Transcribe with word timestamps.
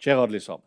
Kjære 0.00 0.22
alle 0.24 0.40
sammen. 0.40 0.66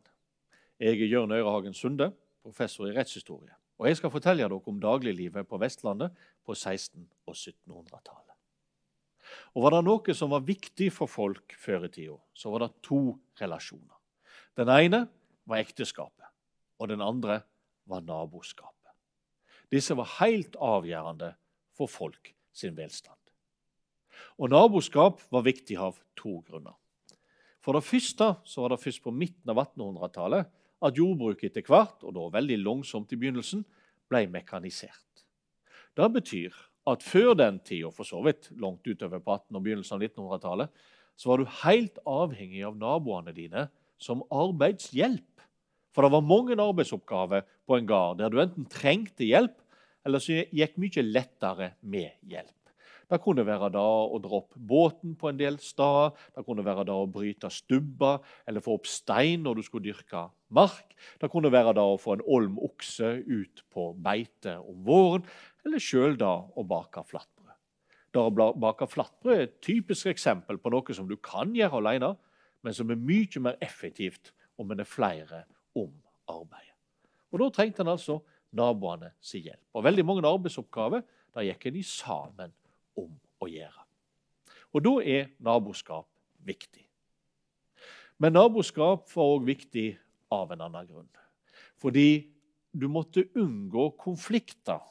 Jeg 0.79 0.99
er 1.01 1.09
Jørn 1.09 1.31
Øyrehagen 1.31 1.73
Sunde, 1.73 2.11
professor 2.43 2.85
i 2.85 2.93
rettshistorie. 2.93 3.55
Og 3.81 3.87
jeg 3.87 3.97
skal 3.97 4.11
fortelle 4.13 4.43
dere 4.43 4.59
om 4.69 4.77
dagliglivet 4.79 5.47
på 5.49 5.57
Vestlandet 5.57 6.13
på 6.45 6.53
1600- 6.53 7.07
og 7.25 7.33
1700-tallet. 7.33 8.35
Og 9.55 9.63
Var 9.63 9.73
det 9.73 9.79
noe 9.87 10.13
som 10.13 10.29
var 10.29 10.45
viktig 10.45 10.91
for 10.93 11.09
folk 11.09 11.55
før 11.57 11.87
i 11.87 11.89
tida, 11.89 12.19
så 12.33 12.53
var 12.53 12.61
det 12.61 12.83
to 12.85 13.17
relasjoner. 13.41 13.97
Den 14.57 14.69
ene 14.69 15.07
var 15.49 15.63
ekteskapet, 15.63 16.29
og 16.77 16.93
den 16.93 17.01
andre 17.01 17.41
var 17.89 18.05
naboskapet. 18.05 18.93
Disse 19.73 19.97
var 19.97 20.13
helt 20.19 20.55
avgjørende 20.61 21.33
for 21.73 21.89
folk 21.89 22.35
sin 22.53 22.77
velstand. 22.77 23.17
Og 24.37 24.53
Naboskap 24.53 25.25
var 25.33 25.41
viktig 25.41 25.77
av 25.81 25.97
to 26.17 26.37
grunner. 26.45 26.77
For 27.63 27.77
det 27.77 27.85
første 27.87 28.33
så 28.43 28.63
var 28.63 28.73
det 28.73 28.83
først 28.83 29.03
på 29.05 29.13
midten 29.15 29.53
av 29.53 29.61
1800-tallet 29.63 30.51
at 30.83 30.99
jordbruket 30.99 31.53
etter 31.53 31.69
hvert, 31.71 32.01
og 32.03 32.11
da 32.15 32.27
veldig 32.33 32.59
langsomt 32.59 33.13
i 33.15 33.19
begynnelsen, 33.19 33.63
ble 34.11 34.25
mekanisert. 34.31 35.23
Det 35.95 36.09
betyr 36.11 36.55
at 36.91 37.05
før 37.05 37.31
den 37.39 37.61
tida, 37.63 37.91
for 37.93 38.07
så 38.07 38.19
vidt 38.25 38.49
langt 38.59 38.83
utover 38.83 39.21
på 39.23 39.37
1800- 39.37 39.59
og 39.59 39.63
begynnelsen 39.63 39.95
av 39.95 40.03
1900-tallet, 40.09 40.73
så 41.15 41.29
var 41.29 41.39
du 41.39 41.53
helt 41.61 42.01
avhengig 42.09 42.63
av 42.67 42.75
naboene 42.79 43.31
dine 43.35 43.67
som 44.01 44.25
arbeidshjelp. 44.33 45.45
For 45.93 46.03
det 46.03 46.15
var 46.15 46.25
mange 46.25 46.57
arbeidsoppgaver 46.57 47.45
på 47.69 47.77
en 47.77 47.87
gard 47.87 48.19
der 48.19 48.33
du 48.33 48.41
enten 48.41 48.67
trengte 48.67 49.27
hjelp, 49.27 49.55
eller 50.03 50.19
så 50.19 50.41
gikk 50.51 50.75
mye 50.81 51.05
lettere 51.05 51.71
med 51.79 52.11
hjelp. 52.27 52.62
Det 53.09 53.19
kunne 53.23 53.45
være 53.45 53.69
da 53.73 53.83
å 53.83 54.19
dra 54.23 54.39
opp 54.39 54.55
båten 54.55 55.15
på 55.19 55.29
en 55.29 55.39
del 55.39 55.59
steder, 55.61 56.13
det 56.35 56.45
kunne 56.47 56.65
være 56.65 56.85
da 56.87 56.95
å 56.97 57.09
bryte 57.09 57.51
stubber 57.53 58.23
eller 58.47 58.63
få 58.63 58.77
opp 58.77 58.89
stein 58.89 59.43
når 59.45 59.59
du 59.59 59.63
skulle 59.67 59.87
dyrke 59.89 60.25
mark. 60.53 60.95
Det 61.21 61.29
kunne 61.31 61.51
være 61.53 61.75
da 61.77 61.85
å 61.85 61.99
få 62.01 62.17
en 62.17 62.25
olm 62.25 62.59
okse 62.63 63.15
ut 63.27 63.63
på 63.73 63.91
beite 64.05 64.57
om 64.61 64.83
våren, 64.87 65.25
eller 65.65 65.83
sjøl 65.83 66.17
da 66.19 66.35
å 66.39 66.65
bake 66.67 67.03
flatbrød. 67.09 67.57
Da 68.13 68.27
å 68.27 68.53
bake 68.61 68.87
flatbrød 68.89 69.35
er 69.35 69.47
et 69.47 69.59
typisk 69.65 70.11
eksempel 70.11 70.59
på 70.61 70.71
noe 70.73 70.95
som 70.95 71.09
du 71.09 71.17
kan 71.17 71.53
gjøre 71.57 71.81
alene, 71.81 72.13
men 72.63 72.75
som 72.75 72.91
er 72.93 72.99
mye 72.99 73.41
mer 73.43 73.57
effektivt 73.63 74.31
om 74.61 74.71
en 74.71 74.83
er 74.83 74.87
flere 74.87 75.43
om 75.75 75.91
arbeidet. 76.29 76.71
Og 77.33 77.41
Da 77.41 77.49
trengte 77.49 77.81
en 77.81 77.95
altså 77.95 78.19
naboene 78.53 79.11
sin 79.21 79.43
hjelp. 79.47 79.63
Og 79.73 79.83
Veldig 79.83 80.05
mange 80.05 80.29
arbeidsoppgaver 80.29 81.01
da 81.33 81.41
gikk 81.41 81.65
en 81.67 81.81
sammen 81.83 82.53
om 82.99 83.11
å 83.41 83.49
gjøre. 83.49 83.85
Og 84.73 84.83
Da 84.83 84.93
er 85.05 85.29
naboskap 85.39 86.07
viktig. 86.45 86.85
Men 88.19 88.33
naboskap 88.33 89.09
var 89.15 89.35
òg 89.35 89.45
viktig 89.45 89.97
av 90.31 90.51
en 90.51 90.61
annen 90.61 90.87
grunn. 90.87 91.09
Fordi 91.77 92.29
du 92.73 92.87
måtte 92.87 93.25
unngå 93.37 93.91
konflikter. 93.99 94.81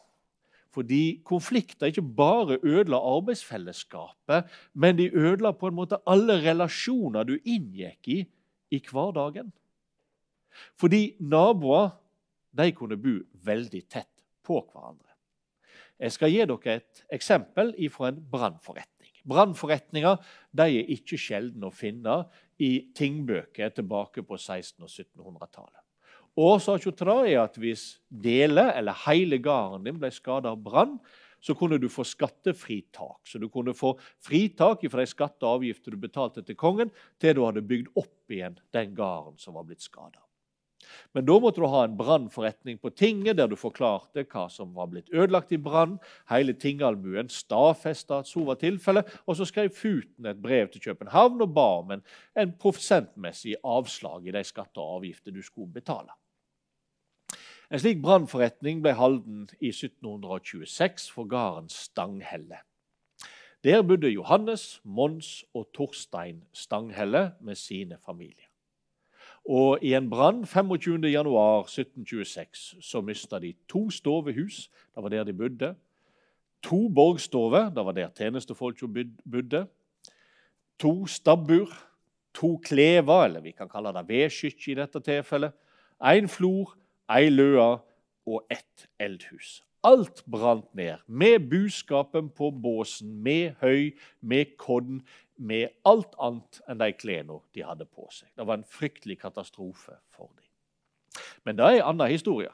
Fordi 0.73 1.21
konflikter 1.25 1.91
ikke 1.91 2.05
bare 2.17 2.59
ødela 2.63 2.97
arbeidsfellesskapet, 2.97 4.47
men 4.73 4.97
de 4.97 5.11
ødela 5.13 5.53
på 5.53 5.69
en 5.69 5.77
måte 5.77 6.01
alle 6.09 6.39
relasjoner 6.41 7.27
du 7.29 7.37
inngikk 7.45 8.09
i 8.09 8.21
i 8.73 8.81
hverdagen. 8.89 9.53
Fordi 10.81 11.17
naboer 11.21 11.93
de 12.57 12.73
kunne 12.77 12.97
bo 13.01 13.19
veldig 13.45 13.83
tett 13.89 14.11
på 14.45 14.61
hverandre. 14.61 15.12
Jeg 16.03 16.17
skal 16.17 16.33
gi 16.33 16.43
dere 16.43 16.79
et 16.81 17.05
eksempel 17.15 17.71
fra 17.95 18.11
en 18.11 18.19
brannforretning. 18.33 19.13
Brannforretninger 19.29 20.19
er 20.59 20.73
ikke 20.91 21.19
sjelden 21.21 21.63
å 21.63 21.71
finne 21.71 22.25
i 22.59 22.89
tingbøker 22.97 23.71
tilbake 23.77 24.25
på 24.27 24.35
1600- 24.35 24.83
og 24.83 24.91
1700-tallet. 24.91 25.79
Årsaken 26.43 26.97
til 26.97 27.11
det 27.11 27.35
er 27.35 27.43
at 27.43 27.59
hvis 27.61 27.85
deler 28.09 28.73
eller 28.73 28.97
hele 29.05 29.39
gården 29.43 29.85
din 29.87 30.01
ble 30.01 30.11
skadet 30.11 30.51
av 30.51 30.59
brann, 30.65 30.97
så 31.43 31.55
kunne 31.59 31.79
du 31.79 31.89
få 31.91 32.07
skattefritak. 32.07 33.21
Så 33.29 33.39
du 33.43 33.49
kunne 33.53 33.75
få 33.75 33.95
fritak 34.23 34.87
fra 34.91 35.03
de 35.03 35.11
skatte 35.11 35.47
og 35.47 35.61
avgifter 35.61 35.95
du 35.95 36.03
betalte 36.03 36.43
til 36.47 36.59
kongen, 36.59 36.91
til 37.21 37.37
du 37.37 37.45
hadde 37.45 37.67
bygd 37.67 37.91
opp 37.99 38.33
igjen 38.33 38.59
den 38.75 38.95
gården 38.97 39.39
som 39.43 39.59
var 39.59 39.67
blitt 39.69 39.85
skada. 39.85 40.23
Men 41.13 41.27
da 41.29 41.37
måtte 41.43 41.63
du 41.63 41.69
ha 41.71 41.85
en 41.87 41.97
brannforretning 41.99 42.79
på 42.83 42.93
tinget 42.97 43.39
der 43.39 43.51
du 43.51 43.57
forklarte 43.59 44.25
hva 44.25 44.47
som 44.53 44.73
var 44.77 44.91
blitt 44.93 45.13
ødelagt 45.13 45.53
i 45.53 45.61
brann. 45.61 45.99
Hele 46.31 46.55
tingalmuen 46.55 47.31
stadfesta 47.33 48.23
at 48.23 48.31
så 48.31 48.45
var 48.49 48.61
tilfellet, 48.61 49.09
og 49.27 49.39
så 49.39 49.49
skrev 49.49 49.73
Futen 49.77 50.29
et 50.31 50.43
brev 50.43 50.73
til 50.73 50.85
København 50.89 51.41
og 51.43 51.55
ba 51.55 51.69
om 51.83 51.95
en, 51.97 52.05
en 52.37 52.57
prosentmessig 52.59 53.57
avslag 53.65 54.29
i 54.29 54.35
de 54.35 54.45
skatter 54.45 54.83
og 54.83 55.01
avgifter 55.01 55.35
du 55.35 55.43
skulle 55.43 55.73
betale. 55.73 56.13
En 57.73 57.81
slik 57.81 58.03
brannforretning 58.05 58.83
ble 58.85 58.93
holden 58.99 59.47
i 59.57 59.71
1726 59.73 61.09
for 61.15 61.25
gården 61.25 61.73
Stanghelle. 61.73 62.61
Der 63.65 63.81
bodde 63.87 64.11
Johannes, 64.13 64.81
Mons 64.85 65.45
og 65.55 65.71
Torstein 65.73 66.43
Stanghelle 66.53 67.31
med 67.41 67.57
sine 67.57 67.97
familier. 68.05 68.52
Og 69.49 69.79
I 69.83 69.95
en 69.99 70.11
brann 70.11 70.45
25.1.1726 70.45 72.81
så 72.81 73.01
mista 73.01 73.39
de 73.43 73.55
to 73.69 73.91
stovehus. 73.91 74.71
Det 74.95 75.03
var 75.03 75.09
der 75.09 75.25
de 75.25 75.33
bodde. 75.33 75.75
To 76.63 76.89
borgstover. 76.89 77.75
Det 77.75 77.85
var 77.85 77.93
der 77.93 78.09
tjenestefolka 78.17 78.87
bodde. 79.31 79.67
To 80.79 81.07
stabbur. 81.07 81.69
To 82.35 82.61
klever, 82.65 83.25
eller 83.25 83.41
vi 83.41 83.51
kan 83.51 83.69
kalle 83.69 83.93
det 83.93 84.09
vedskytje 84.09 84.73
i 84.73 84.77
dette 84.79 85.01
tilfellet. 85.05 85.53
Én 86.01 86.27
flor, 86.27 86.73
ei 87.13 87.29
løa 87.29 87.77
og 88.27 88.47
ett 88.51 88.89
eldhus. 88.99 89.63
Alt 89.85 90.25
brant 90.31 90.75
ned, 90.75 90.97
med 91.07 91.51
buskapen 91.51 92.31
på 92.31 92.51
båsen, 92.51 93.23
med 93.23 93.53
høy, 93.61 93.93
med 94.21 94.57
kodden, 94.57 95.03
med 95.43 95.75
alt 95.89 96.15
annet 96.23 96.61
enn 96.71 96.79
de 96.79 96.91
klærne 96.95 97.41
de 97.55 97.65
hadde 97.67 97.87
på 97.89 98.07
seg. 98.15 98.31
Det 98.39 98.47
var 98.47 98.61
en 98.61 98.69
fryktelig 98.69 99.19
katastrofe 99.25 99.97
for 100.15 100.31
dem. 100.37 100.47
Men 101.45 101.59
det 101.59 101.67
er 101.67 101.79
en 101.81 101.89
annen 101.91 102.13
historie. 102.13 102.53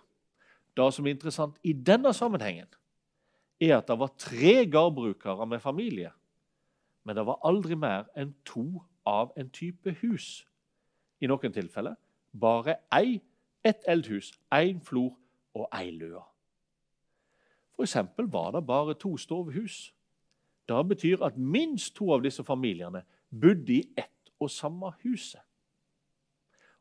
Det 0.76 0.87
som 0.94 1.06
er 1.06 1.16
interessant 1.16 1.59
i 1.66 1.72
denne 1.72 2.12
sammenhengen, 2.15 2.69
er 3.60 3.78
at 3.78 3.88
det 3.88 3.98
var 3.98 4.15
tre 4.19 4.66
gårdbrukere 4.71 5.47
med 5.47 5.60
familie. 5.60 6.12
Men 7.04 7.16
det 7.16 7.27
var 7.27 7.41
aldri 7.44 7.75
mer 7.75 8.06
enn 8.16 8.34
to 8.47 8.84
av 9.06 9.32
en 9.37 9.50
type 9.50 9.97
hus. 10.03 10.47
I 11.21 11.27
noen 11.27 11.53
tilfeller 11.53 11.97
bare 12.32 12.78
ei, 12.94 13.19
ett 13.65 13.84
eldhus, 13.88 14.32
én 14.54 14.81
flor 14.84 15.16
og 15.56 15.66
ei 15.75 15.91
løa. 15.91 16.22
For 17.75 17.87
eksempel 17.87 18.28
var 18.31 18.53
det 18.54 18.66
bare 18.66 18.94
to 18.94 19.16
stovehus. 19.16 19.94
Det 20.68 20.88
betyr 20.88 21.24
at 21.24 21.38
minst 21.38 21.94
to 21.96 22.10
av 22.12 22.22
disse 22.24 22.44
familiene 22.44 23.02
bodde 23.28 23.72
i 23.78 23.82
ett 23.96 24.32
og 24.38 24.50
samme 24.52 24.92
huset. 25.02 25.40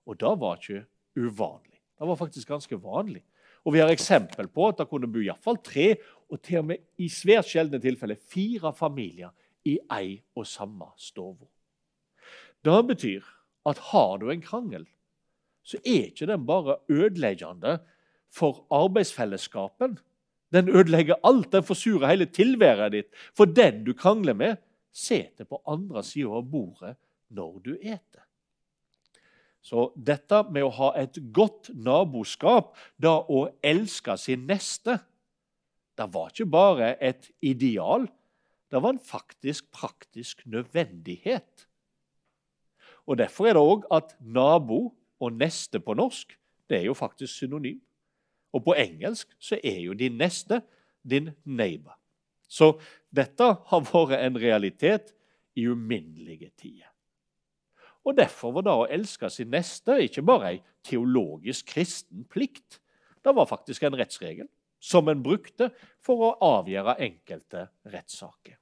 Og 0.07 0.19
det 0.19 0.33
var 0.39 0.59
ikke 0.59 0.85
uvanlig. 1.17 1.79
Det 1.97 2.07
var 2.07 2.19
faktisk 2.19 2.47
ganske 2.47 2.79
vanlig. 2.83 3.23
Og 3.65 3.73
Vi 3.73 3.79
har 3.79 3.89
eksempel 3.91 4.47
på 4.47 4.67
at 4.69 4.77
det 4.79 4.87
kunne 4.87 5.09
bo 5.11 5.19
iallfall 5.19 5.57
tre, 5.63 5.95
og 6.31 6.41
til 6.41 6.61
og 6.61 6.65
med 6.69 6.83
i 6.97 7.09
svært 7.11 7.49
sjeldne 7.49 7.79
tilfeller 7.83 8.15
fire 8.15 8.71
familier 8.75 9.33
i 9.67 9.77
ei 9.91 10.21
og 10.35 10.47
samme 10.47 10.87
stove. 10.97 11.47
Det 12.63 12.79
betyr 12.87 13.25
at 13.67 13.81
har 13.91 14.17
du 14.17 14.29
en 14.31 14.41
krangel, 14.41 14.85
så 15.63 15.79
er 15.83 16.07
ikke 16.07 16.29
den 16.29 16.45
bare 16.47 16.77
ødeleggende 16.87 17.79
for 18.31 18.65
arbeidsfellesskapen, 18.71 19.97
den 20.53 20.69
ødelegger 20.69 21.19
alt. 21.23 21.51
Den 21.51 21.63
forsurer 21.63 22.11
hele 22.11 22.25
tilværet 22.25 22.91
ditt. 22.95 23.11
For 23.35 23.45
den 23.45 23.83
du 23.83 23.93
krangler 23.93 24.33
med, 24.33 24.55
sitter 24.93 25.45
på 25.45 25.61
andre 25.67 26.03
sida 26.03 26.39
av 26.39 26.47
bordet 26.49 26.95
når 27.29 27.59
du 27.65 27.73
eter. 27.75 28.23
Så 29.61 29.89
dette 29.99 30.45
med 30.53 30.63
å 30.63 30.71
ha 30.77 30.93
et 30.95 31.17
godt 31.35 31.69
naboskap, 31.75 32.71
da 32.95 33.17
å 33.19 33.47
elske 33.65 34.15
sin 34.17 34.45
neste, 34.47 34.95
det 35.97 36.07
var 36.13 36.31
ikke 36.31 36.47
bare 36.49 36.93
et 37.03 37.27
ideal. 37.43 38.05
Det 38.71 38.79
var 38.79 38.95
en 38.95 39.01
faktisk 39.01 39.67
praktisk 39.73 40.45
nødvendighet. 40.45 41.67
Og 43.07 43.17
Derfor 43.17 43.47
er 43.47 43.57
det 43.57 43.63
òg 43.63 43.87
at 43.91 44.15
nabo 44.19 44.93
og 45.19 45.33
neste 45.33 45.79
på 45.83 45.95
norsk 45.97 46.35
det 46.67 46.81
er 46.81 46.89
jo 46.89 46.93
faktisk 46.93 47.31
synonym. 47.33 47.79
Og 48.57 48.63
på 48.65 48.73
engelsk 48.77 49.29
så 49.37 49.59
er 49.61 49.79
jo 49.85 49.93
din 49.97 50.17
neste 50.17 50.63
din 51.05 51.29
neighbor. 51.45 51.95
Så 52.47 52.73
dette 53.13 53.45
har 53.69 53.87
vært 53.91 54.17
en 54.17 54.39
realitet 54.39 55.13
i 55.57 55.67
uminnelige 55.67 56.49
tider. 56.57 56.89
Og 58.07 58.15
Derfor 58.15 58.53
var 58.55 58.63
det 58.63 58.73
å 58.73 58.87
elske 58.87 59.29
sin 59.31 59.51
neste 59.51 59.97
ikke 60.05 60.23
bare 60.23 60.53
ei 60.53 60.59
teologisk 60.87 61.73
kristen 61.73 62.23
plikt. 62.31 62.79
Det 63.19 63.33
var 63.35 63.49
faktisk 63.49 63.83
en 63.83 63.97
rettsregel 63.99 64.47
som 64.79 65.09
en 65.11 65.23
brukte 65.23 65.69
for 66.05 66.23
å 66.23 66.35
avgjøre 66.59 66.95
enkelte 67.03 67.65
rettssaker. 67.91 68.55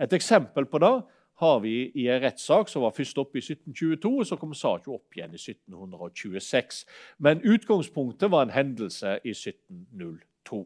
Et 0.00 0.12
eksempel 0.16 0.66
på 0.68 0.80
det 0.82 0.92
har 1.40 1.60
vi 1.64 1.74
i 1.94 2.06
en 2.12 2.20
rettssak 2.22 2.68
som 2.68 2.84
var 2.84 2.94
først 2.96 3.18
oppe 3.20 3.40
i 3.40 3.44
1722, 3.44 4.12
og 4.20 4.28
så 4.28 4.36
kom 4.40 4.52
saken 4.56 4.96
opp 4.96 5.16
igjen 5.16 5.32
i 5.32 5.40
1726. 5.40 6.84
Men 7.18 7.40
utgangspunktet 7.44 8.32
var 8.32 8.46
en 8.46 8.54
hendelse 8.54 9.16
i 9.24 9.32
1702. 9.32 10.60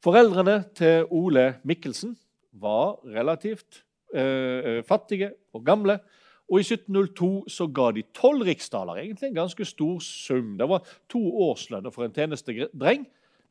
Foreldrene 0.00 0.56
til 0.76 1.04
Ole 1.12 1.60
Mikkelsen 1.68 2.16
var 2.56 2.96
relativt 3.04 3.82
eh, 4.14 4.80
fattige 4.88 5.34
og 5.52 5.66
gamle. 5.66 6.00
Og 6.50 6.58
I 6.58 6.66
1702 6.66 7.30
så 7.52 7.68
ga 7.70 7.90
de 7.94 8.02
tolv 8.16 8.42
riksdaler, 8.48 8.98
egentlig 8.98 9.28
en 9.28 9.42
ganske 9.44 9.64
stor 9.68 10.00
sum. 10.02 10.56
Det 10.58 10.66
var 10.68 10.82
to 11.12 11.20
årslønner 11.46 11.92
for 11.94 12.08
en 12.08 12.16
tjenestedreng 12.16 13.04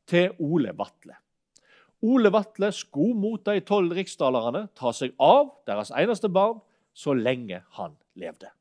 til 0.10 0.33
Ole 0.42 0.74
Vatle. 0.75 1.15
Ole 2.01 2.31
Vatle 2.31 2.72
skulle 2.72 3.18
mot 3.18 3.44
de 3.46 3.60
tolv 3.68 3.92
riksdalerne 3.98 4.68
ta 4.78 4.94
seg 4.96 5.12
av 5.19 5.50
deres 5.68 5.92
eneste 5.92 6.30
barn 6.31 6.62
så 6.96 7.13
lenge 7.16 7.62
han 7.75 7.98
levde. 8.19 8.51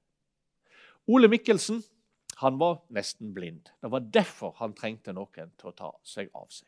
Ole 1.08 1.31
Mikkelsen 1.31 1.81
han 2.38 2.58
var 2.58 2.82
nesten 2.94 3.32
blind. 3.35 3.70
Det 3.82 3.90
var 3.90 4.05
derfor 4.14 4.55
han 4.61 4.75
trengte 4.75 5.14
noen 5.14 5.50
til 5.58 5.70
å 5.70 5.75
ta 5.75 5.93
seg 6.06 6.31
av 6.35 6.46
seg. 6.50 6.67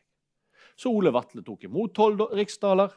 Så 0.75 0.91
Ole 0.91 1.13
Vatle 1.13 1.43
tok 1.45 1.63
imot 1.67 1.93
tolv 1.95 2.25
riksdaler. 2.35 2.91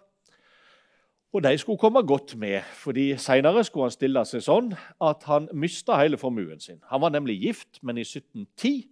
Og 1.34 1.42
de 1.42 1.50
skulle 1.58 1.78
komme 1.82 2.04
godt 2.06 2.36
med, 2.38 2.62
fordi 2.78 3.16
senere 3.18 3.64
skulle 3.66 3.88
han 3.88 3.94
stille 3.94 4.22
seg 4.26 4.42
sånn 4.46 4.68
at 5.02 5.24
han 5.26 5.48
mista 5.50 5.96
hele 5.98 6.18
formuen 6.18 6.62
sin. 6.62 6.78
Han 6.92 7.02
var 7.02 7.10
nemlig 7.14 7.40
gift, 7.42 7.80
men 7.82 7.98
i 7.98 8.06
1710 8.06 8.84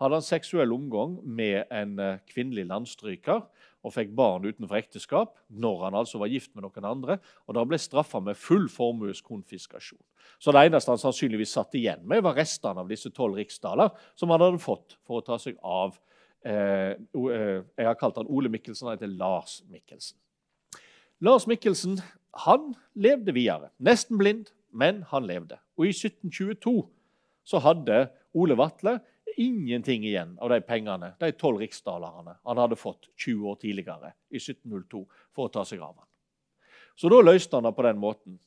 hadde 0.00 0.18
han 0.18 0.26
seksuell 0.26 0.74
omgang 0.76 1.16
med 1.24 1.72
en 1.72 1.96
eh, 1.98 2.18
kvinnelig 2.28 2.66
landstryker 2.68 3.46
og 3.86 3.94
fikk 3.94 4.10
barn 4.18 4.46
utenfor 4.48 4.80
ekteskap 4.80 5.36
når 5.62 5.84
han 5.86 5.96
altså 6.00 6.18
var 6.18 6.30
gift 6.32 6.50
med 6.56 6.64
noen 6.66 6.88
andre. 6.88 7.18
og 7.46 7.54
Da 7.54 7.62
ble 7.68 7.78
straffa 7.78 8.20
med 8.22 8.38
full 8.38 8.66
formueskonfiskasjon. 8.72 10.02
Så 10.42 10.52
det 10.52 10.64
eneste 10.66 10.90
han 10.90 11.00
sannsynligvis 11.00 11.54
satt 11.54 11.76
igjen 11.78 12.02
med, 12.02 12.24
var 12.26 12.34
restene 12.38 12.82
av 12.82 12.90
disse 12.90 13.12
tolv 13.14 13.38
riksdaler 13.38 13.94
som 14.18 14.34
han 14.34 14.42
hadde 14.42 14.62
fått 14.62 14.98
for 15.06 15.20
å 15.20 15.26
ta 15.26 15.38
seg 15.38 15.60
av 15.62 15.94
eh, 16.42 16.98
eh 16.98 17.62
Jeg 17.78 17.86
har 17.86 17.98
kalt 18.00 18.18
han 18.18 18.28
Ole 18.28 18.50
Mikkelsen, 18.50 18.88
han 18.88 18.98
heter 18.98 19.14
Lars 19.14 19.62
Mikkelsen. 19.70 20.18
Lars 21.22 21.46
Mikkelsen 21.46 22.00
han 22.46 22.74
levde 22.94 23.32
videre. 23.32 23.70
Nesten 23.78 24.18
blind, 24.18 24.50
men 24.72 25.04
han 25.08 25.24
levde. 25.24 25.60
Og 25.78 25.86
i 25.88 25.94
1722 25.94 26.82
så 27.46 27.60
hadde 27.62 28.08
Ole 28.36 28.56
Vatle 28.58 28.98
ingenting 29.36 30.04
igjen 30.04 30.34
av 30.40 30.50
de 30.50 30.60
pengene, 30.64 31.12
de 31.20 31.30
tolv 31.36 31.60
riksdalerne 31.62 32.36
han 32.42 32.60
hadde 32.60 32.78
fått 32.78 33.08
20 33.16 33.50
år 33.50 33.60
tidligere, 33.60 34.12
i 34.30 34.40
1702, 34.40 35.04
for 35.34 35.48
å 35.48 35.52
ta 35.52 35.64
seg 35.68 35.82
av 35.84 35.94
han. 35.94 36.08
Så 36.96 37.10
da 37.12 37.20
løste 37.20 37.56
han 37.56 37.66
det 37.68 37.74
på 37.76 37.84
den 37.84 38.00
måten 38.00 38.38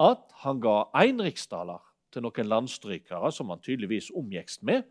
at 0.00 0.24
han 0.44 0.60
ga 0.64 0.86
én 1.02 1.20
riksdaler 1.20 1.82
til 2.10 2.24
noen 2.24 2.48
landstrykere 2.48 3.30
som 3.34 3.52
han 3.52 3.60
tydeligvis 3.62 4.10
omgikk 4.16 4.56
med, 4.66 4.86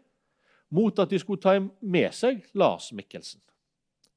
mot 0.70 1.00
at 1.02 1.10
de 1.10 1.20
skulle 1.20 1.42
ta 1.42 1.56
med 1.60 2.14
seg 2.14 2.46
Lars 2.54 2.92
Mikkelsen. 2.94 3.42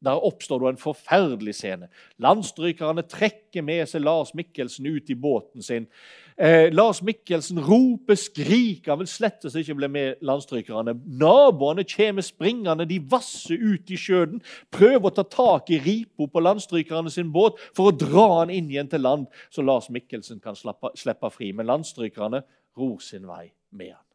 Der 0.02 0.24
oppstår 0.26 0.58
det 0.58 0.72
en 0.72 0.80
forferdelig 0.82 1.54
scene. 1.54 1.86
Landstrykerne 2.18 3.04
trekker 3.06 3.62
med 3.62 3.86
seg 3.86 4.02
Lars 4.02 4.32
Mikkelsen 4.34 4.88
ut 4.90 5.10
i 5.10 5.14
båten 5.14 5.62
sin. 5.62 5.86
Eh, 6.36 6.72
Lars 6.72 7.02
Mikkelsen 7.06 7.60
roper, 7.62 8.16
skriker, 8.18 8.96
vil 8.98 9.06
slettes 9.06 9.54
ikke 9.58 9.76
bli 9.78 9.88
med 9.94 10.24
landstrykerne. 10.26 10.96
Naboene 11.20 11.84
kommer 11.86 12.26
springende, 12.26 12.88
de 12.88 12.98
vasser 13.12 13.62
ut 13.62 13.92
i 13.92 13.98
sjøen, 14.00 14.40
prøver 14.74 15.06
å 15.06 15.14
ta 15.14 15.26
tak 15.28 15.70
i 15.70 15.78
ripa 15.84 16.26
på 16.26 16.42
landstrykerne 16.42 17.12
sin 17.12 17.30
båt 17.34 17.60
for 17.76 17.92
å 17.92 17.94
dra 17.94 18.26
han 18.40 18.50
inn 18.50 18.72
igjen 18.72 18.90
til 18.90 19.06
land, 19.06 19.28
så 19.54 19.62
Lars 19.62 19.86
Mikkelsen 19.92 20.42
kan 20.42 20.58
slippe, 20.58 20.90
slippe 20.98 21.30
fri. 21.30 21.52
Men 21.54 21.70
landstrykerne 21.70 22.42
ror 22.80 22.98
sin 23.04 23.28
vei 23.28 23.46
med 23.70 23.94
han. 23.94 24.06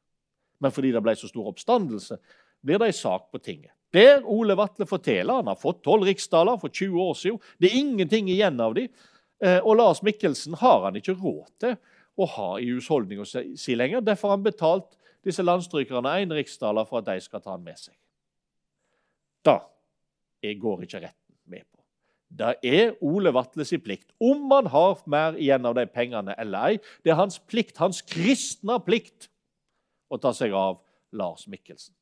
Men 0.60 0.74
fordi 0.74 0.92
det 0.92 1.06
ble 1.06 1.16
så 1.16 1.30
stor 1.30 1.48
oppstandelse, 1.54 2.20
blir 2.66 2.82
det 2.82 2.92
en 2.92 3.02
sak 3.06 3.32
på 3.32 3.40
tinget. 3.40 3.77
Der 3.96 4.26
Ole 4.28 4.58
Vatle 4.60 4.86
forteller 4.86 5.40
han 5.40 5.48
har 5.48 5.60
fått 5.60 5.84
tolv 5.86 6.08
riksdaler 6.08 6.60
for 6.60 6.74
20 6.74 7.04
år 7.04 7.14
siden. 7.16 7.40
Det 7.58 7.70
er 7.70 7.80
ingenting 7.80 8.28
igjen 8.32 8.60
av 8.60 8.76
dem. 8.76 8.90
Eh, 9.44 9.60
og 9.62 9.78
Lars 9.80 10.02
Mikkelsen 10.04 10.58
har 10.60 10.84
han 10.88 10.98
ikke 11.00 11.16
råd 11.16 11.48
til 11.62 11.78
å 12.18 12.28
ha 12.34 12.50
i 12.60 12.72
husholdninga 12.74 13.26
si 13.30 13.78
lenger. 13.78 14.04
Derfor 14.04 14.32
har 14.32 14.40
han 14.40 14.48
betalt 14.48 14.98
disse 15.26 15.46
landstrykerne 15.46 16.18
én 16.24 16.34
riksdaler 16.34 16.88
for 16.90 17.02
at 17.02 17.10
de 17.12 17.22
skal 17.24 17.44
ta 17.44 17.54
han 17.54 17.64
med 17.64 17.80
seg. 17.80 17.96
Da 19.46 19.62
jeg 20.44 20.60
går 20.62 20.84
ikke 20.86 21.02
retten 21.06 21.38
med 21.50 21.64
på. 21.66 21.82
Det 22.28 22.58
er 22.68 22.98
Ole 23.06 23.32
Vatles 23.32 23.72
plikt, 23.84 24.10
om 24.20 24.50
han 24.52 24.68
har 24.74 25.00
mer 25.08 25.38
igjen 25.40 25.66
av 25.66 25.78
de 25.78 25.86
pengene 25.88 26.36
eller 26.38 26.74
ei. 26.74 26.82
Det 27.04 27.14
er 27.14 27.22
hans 27.22 27.40
plikt, 27.40 27.78
hans 27.80 28.02
kristne 28.04 28.80
plikt, 28.84 29.30
å 30.12 30.20
ta 30.20 30.34
seg 30.36 30.54
av 30.56 30.82
Lars 31.16 31.48
Mikkelsen. 31.48 31.96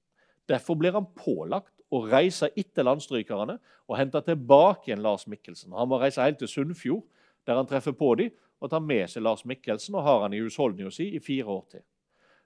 Derfor 0.50 0.78
blir 0.78 0.94
han 0.94 1.08
pålagt 1.18 1.75
å 1.96 2.04
reise 2.10 2.50
etter 2.58 2.86
landstrykerne 2.86 3.58
og 3.88 3.98
hente 4.00 4.22
tilbake 4.26 4.90
igjen 4.90 5.04
Lars 5.06 5.26
Mikkelsen. 5.32 5.74
Han 5.76 5.90
må 5.90 6.00
reise 6.02 6.24
helt 6.24 6.40
til 6.42 6.52
Sunnfjord, 6.52 7.04
der 7.46 7.60
han 7.60 7.70
treffer 7.70 7.96
på 7.96 8.14
dem, 8.20 8.34
og 8.62 8.72
tar 8.72 8.82
med 8.82 9.10
seg 9.12 9.26
Lars 9.26 9.44
Mikkelsen 9.46 9.98
og 9.98 10.06
har 10.06 10.24
han 10.26 10.34
i 10.34 10.42
husholdninga 10.42 10.94
si 10.94 11.12
i 11.16 11.22
fire 11.24 11.52
år 11.52 11.66
til. 11.76 11.84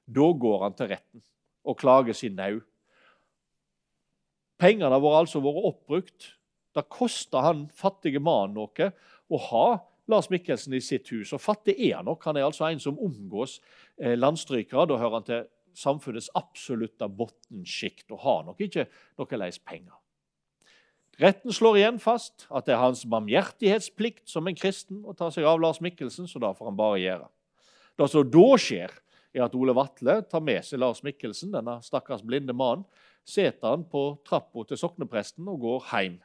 Da 0.10 0.32
går 0.44 0.64
han 0.66 0.76
til 0.76 0.90
retten 0.92 1.24
og 1.70 1.78
klager 1.80 2.18
sin 2.18 2.36
nau. 2.40 2.60
Pengene 4.60 4.90
har 4.90 5.20
altså 5.20 5.40
vært 5.44 5.68
oppbrukt. 5.70 6.34
Det 6.76 6.90
koster 6.92 7.46
han 7.46 7.68
fattige 7.74 8.22
mannen 8.22 8.58
noe 8.58 8.90
å 9.30 9.40
ha 9.50 9.68
Lars 10.10 10.30
Mikkelsen 10.34 10.74
i 10.74 10.82
sitt 10.84 11.08
hus. 11.14 11.32
Og 11.36 11.42
fattig 11.42 11.78
er 11.78 12.00
han 12.00 12.10
nok. 12.10 12.26
Han 12.26 12.40
er 12.40 12.48
altså 12.48 12.66
en 12.68 12.82
som 12.82 13.00
omgås 13.00 13.60
eh, 14.02 14.18
landstrykere. 14.18 14.88
Da 14.90 14.98
hører 14.98 15.20
han 15.20 15.28
til 15.28 15.48
samfunnets 15.78 16.30
absolutte 16.38 17.08
bunnsjikt 17.10 18.12
og 18.14 18.24
har 18.26 18.46
nok 18.48 18.62
ikke 18.66 18.88
noe 19.20 19.42
leis 19.42 19.60
penger. 19.60 19.98
Retten 21.20 21.52
slår 21.52 21.82
igjen 21.82 21.98
fast 22.00 22.46
at 22.48 22.70
det 22.70 22.78
er 22.78 22.80
hans 22.80 23.02
barmhjertighetsplikt 23.12 24.30
som 24.32 24.48
en 24.48 24.56
kristen 24.56 25.02
å 25.04 25.16
ta 25.18 25.28
seg 25.36 25.44
av 25.50 25.60
Lars 25.60 25.82
Mikkelsen, 25.84 26.30
så 26.32 26.40
da 26.40 26.54
får 26.56 26.70
han 26.70 26.80
bare 26.80 27.02
gjøre. 27.02 27.28
Det 28.00 28.08
som 28.08 28.30
da 28.32 28.48
skjer, 28.56 28.94
er 29.36 29.44
at 29.46 29.56
Ole 29.60 29.76
Vatle 29.78 30.16
tar 30.32 30.42
med 30.42 30.64
seg 30.66 30.80
Lars 30.82 31.04
Mikkelsen, 31.06 31.52
denne 31.54 31.76
stakkars 31.86 32.24
blinde 32.26 32.56
mannen, 32.56 32.88
setter 33.28 33.76
han 33.76 33.84
på 33.86 34.04
trappa 34.26 34.64
til 34.66 34.80
soknepresten 34.80 35.48
og 35.52 35.60
går 35.66 35.90
hjem. 35.92 36.16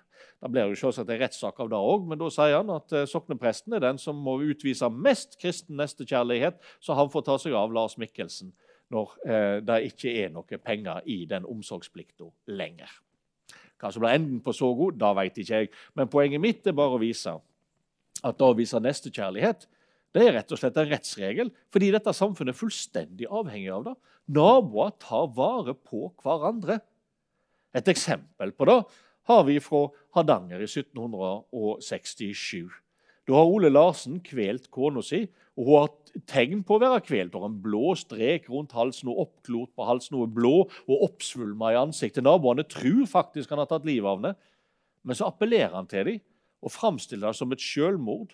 Da 0.40 0.48
blir 0.48 0.62
det 0.62 0.76
jo 0.76 0.80
selvsagt 0.84 1.10
en 1.10 1.20
rettssak 1.20 1.58
av 1.60 1.72
det 1.72 1.80
òg, 1.90 2.06
men 2.08 2.20
da 2.20 2.30
sier 2.32 2.54
han 2.54 2.70
at 2.72 2.94
eh, 2.94 3.08
soknepresten 3.10 3.74
er 3.76 3.82
den 3.82 3.98
som 4.00 4.22
må 4.24 4.38
utvise 4.46 4.88
mest 4.94 5.34
kristen 5.42 5.76
nestekjærlighet, 5.80 6.62
så 6.80 6.96
han 6.96 7.10
får 7.12 7.26
ta 7.26 7.36
seg 7.42 7.56
av 7.58 7.74
Lars 7.74 7.98
Mikkelsen 8.00 8.54
når 8.92 9.14
eh, 9.24 9.58
det 9.64 9.80
ikke 9.88 10.12
er 10.24 10.32
noe 10.34 10.60
penger 10.60 11.04
i 11.10 11.22
den 11.30 11.46
omsorgsplikta 11.48 12.28
lenger. 12.52 12.90
Hva 13.80 13.90
som 13.92 14.04
blir 14.04 14.16
enden 14.16 14.42
på 14.44 14.54
så 14.56 14.70
god, 14.76 14.98
det 15.00 15.12
vet 15.18 15.40
ikke 15.42 15.62
jeg. 15.62 15.70
Men 15.96 16.10
poenget 16.12 16.42
mitt 16.42 16.66
er 16.66 16.76
bare 16.76 16.96
å 16.96 17.02
vise 17.02 17.34
at 18.24 18.38
det 18.38 18.46
å 18.46 18.56
vise 18.56 18.80
nestekjærlighet 18.80 19.66
det 20.14 20.22
er 20.22 20.36
rett 20.36 20.52
og 20.54 20.60
slett 20.60 20.76
en 20.78 20.86
rettsregel, 20.86 21.48
fordi 21.74 21.88
dette 21.90 22.12
samfunnet 22.14 22.54
er 22.54 22.58
fullstendig 22.58 23.26
avhengig 23.26 23.72
av 23.74 23.88
det. 23.88 23.94
Naboer 24.36 24.92
tar 25.02 25.26
vare 25.34 25.74
på 25.74 26.06
hverandre. 26.22 26.76
Et 27.74 27.90
eksempel 27.90 28.52
på 28.54 28.68
det 28.70 28.76
har 29.26 29.42
vi 29.48 29.58
fra 29.64 29.88
Hardanger 30.14 30.62
i 30.62 30.68
1767. 30.70 32.70
Da 33.24 33.38
har 33.38 33.48
Ole 33.48 33.70
Larsen 33.72 34.18
kvelt 34.24 34.68
kona 34.74 35.02
si 35.04 35.24
og 35.54 35.68
hun 35.68 35.76
har 35.78 36.22
tegn 36.26 36.64
på 36.66 36.76
å 36.76 36.82
være 36.82 37.02
kvelt. 37.06 37.34
Har 37.38 37.46
en 37.46 37.60
blå 37.62 37.92
strek 37.98 38.48
rundt 38.50 38.74
halsen 38.74 39.10
og 39.12 39.20
oppklort 39.28 39.70
på 39.76 39.86
halsen. 39.86 40.18
Hun 40.18 40.32
blå 40.34 40.54
og 40.66 41.04
oppsvulma 41.06 41.70
i 41.72 41.78
ansiktet. 41.78 42.26
Naboene 42.26 42.66
tror 42.66 43.04
faktisk 43.10 43.54
han 43.54 43.62
har 43.62 43.70
tatt 43.70 43.86
livet 43.86 44.08
av 44.08 44.18
henne. 44.18 44.34
Men 45.06 45.18
så 45.18 45.28
appellerer 45.30 45.76
han 45.76 45.90
til 45.90 46.08
dem 46.08 46.24
og 46.64 46.72
framstiller 46.72 47.28
det 47.28 47.38
som 47.38 47.52
et 47.52 47.60
selvmord, 47.60 48.32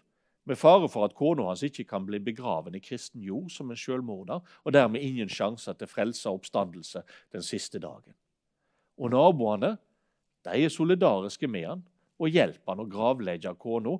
med 0.49 0.56
fare 0.56 0.87
for 0.88 1.04
at 1.04 1.16
kona 1.18 1.49
hans 1.49 1.64
ikke 1.66 1.85
kan 1.90 2.06
bli 2.06 2.20
begraven 2.23 2.76
i 2.78 2.80
kristen 2.82 3.20
jord 3.23 3.50
som 3.52 3.68
en 3.70 3.78
selvmorder, 3.78 4.40
og 4.64 4.73
dermed 4.73 5.02
ingen 5.02 5.28
sjanser 5.28 5.75
til 5.76 5.90
frelse 5.90 6.30
og 6.30 6.38
oppstandelse 6.38 7.02
den 7.35 7.42
siste 7.44 7.82
dagen. 7.82 8.14
Og 8.97 9.12
naboene 9.12 9.75
de 10.47 10.62
er 10.64 10.73
solidariske 10.73 11.50
med 11.50 11.66
han 11.68 11.82
og 12.23 12.32
hjelper 12.32 12.73
han 12.73 12.82
å 12.85 12.88
gravlegge 12.88 13.52
kona 13.61 13.99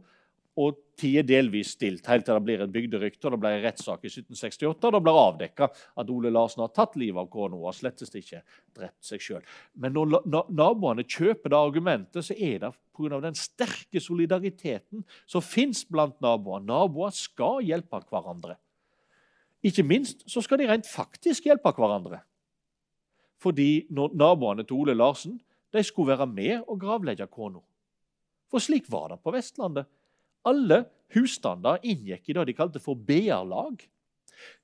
og 0.61 0.79
tier 1.01 1.25
delvis 1.25 1.73
stilt, 1.77 2.07
helt 2.11 2.27
til 2.27 2.37
det 2.37 2.45
blir 2.45 2.63
et 2.65 2.73
bygderykte. 2.73 3.29
og 3.29 3.41
Det 3.41 3.51
en 3.51 3.65
rettssak 3.65 4.05
i 4.05 4.11
1768, 4.11 4.85
og 4.85 4.95
det 4.95 5.03
ble 5.07 5.15
avdekka 5.17 5.69
at 6.03 6.11
Ole 6.13 6.33
Larsen 6.33 6.65
har 6.65 6.73
tatt 6.77 6.97
livet 7.01 7.23
av 7.23 7.31
kona 7.33 7.57
og 7.57 7.77
slettest 7.77 8.17
ikke 8.21 8.43
drept 8.77 9.05
seg 9.07 9.25
sjøl. 9.25 9.45
Men 9.75 9.97
når 9.97 10.51
naboene 10.53 11.07
kjøper 11.07 11.53
det 11.53 11.61
argumentet, 11.61 12.27
så 12.27 12.37
er 12.37 12.59
det 12.67 12.73
pga. 12.97 13.21
den 13.21 13.39
sterke 13.39 14.01
solidariteten 14.01 15.05
som 15.27 15.43
fins 15.43 15.85
blant 15.85 16.21
naboer. 16.21 16.61
Naboer 16.61 17.15
skal 17.17 17.63
hjelpe 17.65 18.03
hverandre. 18.11 18.59
Ikke 19.63 19.85
minst 19.85 20.25
så 20.31 20.41
skal 20.41 20.61
de 20.61 20.69
rent 20.69 20.89
faktisk 20.89 21.49
hjelpe 21.49 21.73
hverandre. 21.77 22.21
Fordi 23.41 23.87
naboene 23.91 24.65
til 24.65 24.77
Ole 24.77 24.95
Larsen 24.95 25.41
de 25.73 25.83
skulle 25.87 26.13
være 26.13 26.27
med 26.27 26.65
og 26.67 26.81
gravlegge 26.81 27.29
kona. 27.31 27.61
For 28.51 28.63
slik 28.63 28.89
var 28.91 29.13
det 29.13 29.21
på 29.23 29.33
Vestlandet. 29.33 29.87
Alle 30.47 30.85
husstander 31.15 31.81
inngikk 31.83 32.31
i 32.31 32.37
det 32.37 32.47
de 32.49 32.57
kalte 32.57 32.83
for 32.83 32.95
BR-lag. 32.95 33.83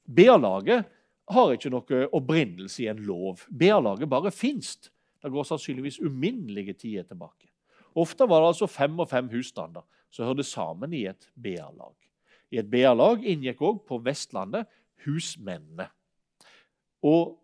BR-laget 0.07 0.87
har 1.35 1.53
ikke 1.53 1.73
noe 1.75 2.05
opprinnelse 2.15 2.85
i 2.85 2.91
en 2.93 3.03
lov. 3.07 3.43
BR-laget 3.51 4.09
bare 4.11 4.33
fins. 4.35 4.77
Det 5.23 5.33
går 5.33 5.47
sannsynligvis 5.49 5.99
uminnelige 6.01 6.77
tider 6.79 7.07
tilbake. 7.09 7.51
Ofte 7.97 8.29
var 8.29 8.43
det 8.43 8.53
altså 8.53 8.69
fem 8.71 8.99
og 9.01 9.09
fem 9.11 9.29
husstander 9.33 9.83
som 10.11 10.29
hørte 10.29 10.45
sammen 10.47 10.93
i 10.95 11.07
et 11.11 11.29
BR-lag. 11.35 11.95
I 12.53 12.61
et 12.61 12.71
BR-lag 12.71 13.25
inngikk 13.27 13.63
òg 13.65 13.83
på 13.89 13.99
Vestlandet 14.05 14.69
husmennene. 15.07 15.89
Og, 17.07 17.37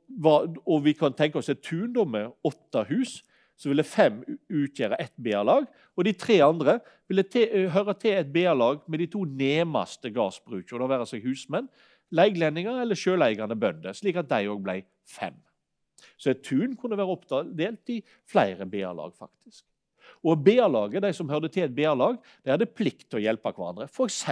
og, 0.66 0.78
vi 0.84 0.94
kan 0.96 1.14
tenke 1.14 1.38
oss 1.38 1.50
et 1.52 1.62
tun 1.62 1.94
med 2.10 2.32
åtte 2.44 2.84
hus. 2.88 3.20
Så 3.62 3.70
ville 3.70 3.84
fem 3.86 4.18
utgjøre 4.50 4.98
ett 4.98 5.14
BA-lag. 5.22 5.68
og 5.96 6.04
de 6.04 6.12
tre 6.18 6.40
andre 6.42 6.80
ville 7.06 7.22
te, 7.22 7.44
høre 7.70 7.94
til 7.94 8.16
et 8.16 8.32
BA-lag 8.32 8.80
med 8.90 8.98
de 8.98 9.06
to 9.12 9.22
nærmeste 9.24 10.10
gårdsbrukene, 10.10 10.88
være 10.90 11.06
seg 11.06 11.22
husmenn, 11.22 11.68
leiglendinger 12.10 12.80
eller 12.82 12.98
sjøleiende 12.98 13.56
bønder, 13.56 13.94
slik 13.94 14.18
at 14.18 14.30
de 14.32 14.48
òg 14.50 14.62
ble 14.64 14.80
fem. 15.06 15.36
Så 16.18 16.32
et 16.32 16.42
tun 16.42 16.74
kunne 16.76 16.98
være 16.98 17.14
oppdelt 17.14 17.92
i 17.94 18.00
flere 18.26 18.66
BA-lag, 18.66 19.14
faktisk. 19.14 19.64
Og 20.26 20.42
BA-laget, 20.42 21.02
De 21.02 21.12
som 21.14 21.28
hørte 21.30 21.48
til 21.48 21.64
et 21.64 21.74
BA-lag, 21.74 22.18
de 22.44 22.50
hadde 22.50 22.66
plikt 22.66 23.08
til 23.10 23.20
å 23.20 23.22
hjelpe 23.22 23.52
hverandre. 23.54 23.86
F.eks. 23.86 24.24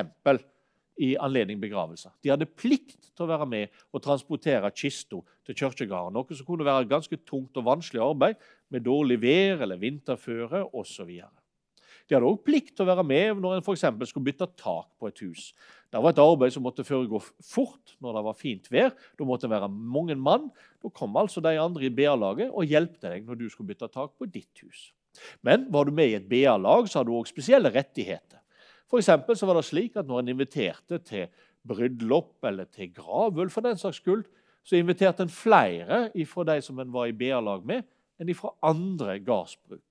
i 1.00 1.14
anledning 1.16 1.60
begravelser. 1.62 2.12
De 2.20 2.32
hadde 2.32 2.48
plikt 2.48 3.10
til 3.14 3.24
å 3.24 3.30
være 3.30 3.48
med 3.48 3.82
og 3.94 4.02
transportere 4.04 4.70
kista 4.76 5.20
til 5.48 5.56
kirkegården. 5.56 6.16
Noe 6.16 6.36
som 6.36 6.48
kunne 6.48 6.66
være 6.66 6.88
ganske 6.90 7.20
tungt 7.24 7.56
og 7.56 7.68
vanskelig 7.68 8.02
arbeid 8.04 8.40
med 8.70 8.84
dårlig 8.84 9.20
vær 9.22 9.64
eller 9.64 9.80
vinterføre 9.80 10.66
osv. 10.76 11.12
De 12.10 12.16
hadde 12.16 12.26
òg 12.26 12.40
plikt 12.42 12.72
til 12.74 12.82
å 12.82 12.90
være 12.90 13.04
med 13.06 13.38
når 13.38 13.56
en 13.56 13.64
f.eks. 13.64 13.84
skulle 14.10 14.26
bytte 14.26 14.48
tak 14.58 14.88
på 14.98 15.08
et 15.08 15.20
hus. 15.22 15.50
Det 15.90 16.00
var 16.02 16.10
et 16.10 16.22
arbeid 16.22 16.54
som 16.54 16.64
måtte 16.66 16.86
foregå 16.86 17.20
fort 17.22 17.94
når 18.02 18.18
det 18.18 18.24
var 18.26 18.38
fint 18.38 18.66
vær. 18.72 18.90
Da 19.14 19.26
måtte 19.26 19.46
det 19.46 19.54
være 19.54 19.70
mange 19.70 20.16
mann. 20.18 20.48
Da 20.82 20.90
kom 20.90 21.14
altså 21.20 21.42
de 21.44 21.54
andre 21.54 21.86
i 21.86 21.92
BA-laget 21.94 22.50
og 22.50 22.66
hjalp 22.66 22.98
deg 23.04 23.28
når 23.28 23.38
du 23.38 23.46
skulle 23.48 23.70
bytte 23.70 23.88
tak 23.94 24.16
på 24.18 24.26
ditt 24.26 24.64
hus. 24.66 24.90
Men 25.46 25.68
var 25.70 25.86
du 25.86 25.94
med 25.94 26.10
i 26.10 26.18
et 26.18 26.28
BA-lag, 26.28 26.90
så 26.90 27.00
hadde 27.00 27.12
du 27.12 27.18
òg 27.18 27.30
spesielle 27.30 27.72
rettigheter. 27.74 28.39
For 28.90 29.00
så 29.02 29.46
var 29.46 29.54
det 29.60 29.64
slik 29.68 29.96
at 29.96 30.06
Når 30.06 30.20
en 30.20 30.28
inviterte 30.34 30.98
til 30.98 31.28
bryllup 31.66 32.44
eller 32.44 32.64
til 32.64 32.92
gravøl, 32.94 33.50
for 33.50 33.60
den 33.60 33.78
saks 33.78 34.00
skyld, 34.00 34.24
så 34.64 34.76
inviterte 34.76 35.22
en 35.22 35.28
flere 35.28 36.10
fra 36.26 36.44
de 36.44 36.60
som 36.62 36.78
en 36.78 36.92
var 36.92 37.06
i 37.06 37.12
BA-lag 37.12 37.64
med, 37.64 37.82
enn 38.20 38.34
fra 38.34 38.52
andre 38.62 39.18
gardsbruk 39.24 39.84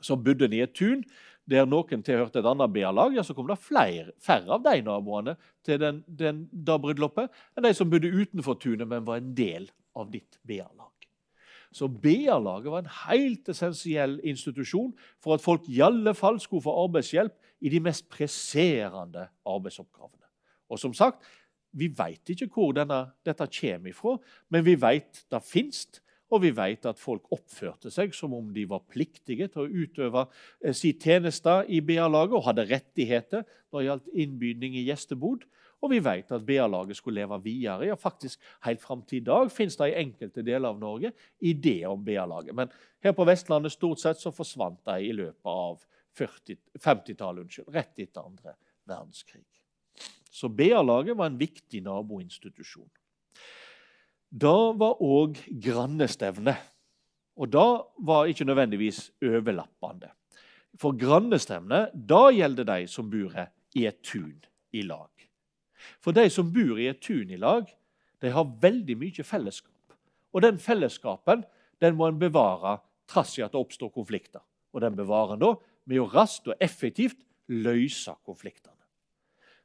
så 0.00 0.16
bodde 0.16 0.46
en 0.46 0.56
i 0.56 0.62
et 0.64 0.74
tun 0.76 1.04
der 1.46 1.66
noen 1.68 2.02
tilhørte 2.02 2.40
et 2.40 2.48
annet 2.48 2.72
BA-lag, 2.74 3.14
ja, 3.14 3.22
så 3.22 3.34
kom 3.36 3.46
det 3.46 3.60
flere, 3.62 4.10
færre 4.18 4.56
av 4.56 4.64
de 4.64 4.80
naboene 4.82 5.36
til 5.66 5.78
den, 5.78 6.00
den, 6.08 6.42
det 6.50 6.78
bryllupet 6.82 7.30
enn 7.54 7.68
de 7.68 7.72
som 7.76 7.90
bodde 7.90 8.10
utenfor 8.10 8.58
tunet, 8.58 8.86
men 8.90 9.06
var 9.06 9.20
en 9.20 9.30
del 9.36 9.68
av 9.96 10.10
ditt 10.10 10.40
BA-lag. 10.42 10.90
Så 11.70 11.86
BA-laget 11.86 12.72
var 12.72 12.82
en 12.82 12.92
helt 13.04 13.50
essensiell 13.52 14.18
institusjon 14.26 14.90
for 15.22 15.36
at 15.36 15.44
folk 15.44 15.68
i 15.70 15.78
alle 15.86 16.16
fall 16.18 16.40
skulle 16.42 16.64
få 16.64 16.74
arbeidshjelp 16.82 17.34
i 17.60 17.72
de 17.72 17.80
mest 17.82 18.08
presserende 18.12 19.28
arbeidsoppgavene. 19.46 20.26
Og 20.68 20.80
som 20.82 20.94
sagt, 20.96 21.24
vi 21.76 21.88
vet 21.92 22.32
ikke 22.32 22.48
hvor 22.52 22.72
denne, 22.76 23.06
dette 23.26 23.46
kommer 23.58 23.92
ifra, 23.92 24.16
men 24.52 24.64
vi 24.66 24.76
vet 24.80 25.24
det 25.30 25.42
fins. 25.44 25.86
Og 26.32 26.42
vi 26.42 26.50
vet 26.50 26.86
at 26.88 26.98
folk 26.98 27.28
oppførte 27.30 27.90
seg 27.94 28.14
som 28.16 28.32
om 28.34 28.48
de 28.54 28.64
var 28.66 28.82
pliktige 28.90 29.46
til 29.52 29.62
å 29.62 29.82
utøve 29.84 30.24
eh, 30.26 30.74
sin 30.74 30.96
tjeneste 30.98 31.60
i 31.70 31.78
BA-laget 31.86 32.34
og 32.34 32.48
hadde 32.48 32.64
rettigheter 32.66 33.44
når 33.70 33.78
det 33.78 33.86
gjaldt 33.86 34.16
innbydning 34.24 34.74
i 34.74 34.82
gjestebod. 34.88 35.44
Og 35.84 35.92
vi 35.92 36.00
vet 36.02 36.32
at 36.32 36.42
BA-laget 36.48 36.98
skulle 36.98 37.20
leve 37.20 37.38
videre. 37.44 37.86
Ja, 37.92 37.94
faktisk 38.00 38.40
Helt 38.66 38.82
fram 38.82 39.04
til 39.06 39.20
i 39.20 39.26
dag 39.28 39.52
finnes 39.54 39.78
det 39.78 39.92
i 39.92 39.98
enkelte 40.00 40.42
deler 40.42 40.72
av 40.72 40.80
Norge 40.80 41.12
ideer 41.38 41.92
om 41.92 42.02
BA-laget. 42.02 42.56
Men 42.58 42.74
her 43.04 43.14
på 43.14 43.26
Vestlandet 43.28 43.76
stort 43.76 44.02
sett 44.02 44.18
så 44.18 44.34
forsvant 44.34 44.80
de 44.88 44.98
i 45.06 45.14
løpet 45.14 45.52
av 45.52 45.78
50-tallet, 46.16 47.58
rett 47.68 47.98
etter 47.98 48.24
andre 48.24 48.56
verdenskrig. 48.88 49.46
Så 50.30 50.48
BA-laget 50.48 51.16
var 51.16 51.30
en 51.30 51.38
viktig 51.40 51.82
naboinstitusjon. 51.84 52.90
Da 54.28 54.72
var 54.76 55.00
òg 55.00 55.38
grannestevne. 55.62 56.56
Og 57.36 57.50
da 57.52 57.66
var 58.04 58.28
ikke 58.28 58.46
nødvendigvis 58.48 59.10
overlappende. 59.24 60.10
For 60.80 60.96
grannestevne 60.96 61.86
da 61.94 62.26
gjelder 62.32 62.68
de 62.68 62.86
som 62.88 63.08
bor 63.12 63.36
i 63.76 63.86
et 63.88 64.00
tun 64.04 64.36
i 64.72 64.82
lag. 64.84 65.10
For 66.00 66.16
de 66.16 66.26
som 66.32 66.48
bor 66.52 66.80
i 66.80 66.88
et 66.90 67.00
tun 67.00 67.30
i 67.30 67.40
lag, 67.40 67.68
de 68.20 68.32
har 68.32 68.52
veldig 68.60 68.96
mye 68.98 69.24
fellesskap. 69.24 69.96
Og 70.32 70.42
den 70.44 70.58
fellesskapen 70.60 71.44
den 71.80 71.96
må 71.96 72.08
en 72.08 72.20
bevare 72.20 72.78
trass 73.08 73.36
i 73.38 73.44
at 73.44 73.52
det 73.52 73.60
oppstår 73.60 73.92
konflikter. 73.94 74.42
Og 74.72 74.82
den 74.84 74.96
bevarer 74.96 75.36
en 75.36 75.44
da 75.44 75.52
med 75.86 76.02
å 76.02 76.08
raskt 76.10 76.48
og 76.50 76.58
effektivt 76.60 77.18
løse 77.48 78.12
konfliktene. 78.26 78.74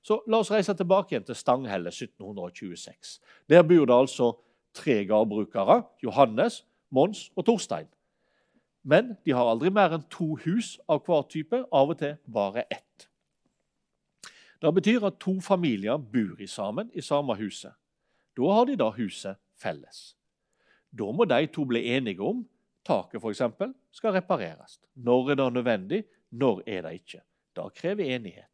Så 0.01 0.21
La 0.27 0.39
oss 0.41 0.51
reise 0.51 0.73
tilbake 0.77 1.13
igjen 1.13 1.25
til 1.27 1.37
Stanghelle 1.37 1.91
1726. 1.93 3.19
Der 3.49 3.65
bor 3.65 3.85
det 3.85 3.97
altså 3.97 4.31
tre 4.73 5.03
gårdbrukere, 5.05 5.83
Johannes, 6.03 6.63
Mons 6.89 7.29
og 7.35 7.45
Torstein. 7.45 7.89
Men 8.83 9.15
de 9.25 9.35
har 9.37 9.45
aldri 9.45 9.69
mer 9.69 9.93
enn 9.93 10.07
to 10.09 10.35
hus 10.41 10.79
av 10.89 11.03
hver 11.05 11.27
type, 11.29 11.59
av 11.69 11.93
og 11.93 11.99
til 11.99 12.15
bare 12.25 12.65
ett. 12.73 13.07
Det 14.61 14.73
betyr 14.73 15.05
at 15.05 15.19
to 15.21 15.39
familier 15.41 15.97
bor 15.97 16.41
i 16.41 16.47
sammen 16.49 16.89
i 16.93 17.01
samme 17.01 17.35
huset. 17.37 17.73
Da 18.37 18.49
har 18.53 18.65
de 18.65 18.77
da 18.77 18.89
huset 18.93 19.37
felles. 19.57 20.15
Da 20.91 21.11
må 21.13 21.25
de 21.25 21.45
to 21.53 21.65
bli 21.65 21.83
enige 21.93 22.21
om 22.25 22.43
taket 22.87 23.23
eksempel, 23.29 23.73
skal 23.91 24.15
repareres. 24.17 24.79
Når 24.95 25.31
er 25.31 25.35
det 25.41 25.53
nødvendig, 25.53 26.03
når 26.31 26.63
er 26.67 26.81
det 26.87 26.93
ikke. 27.01 27.21
Da 27.55 27.67
krever 27.69 28.15
enighet. 28.15 28.47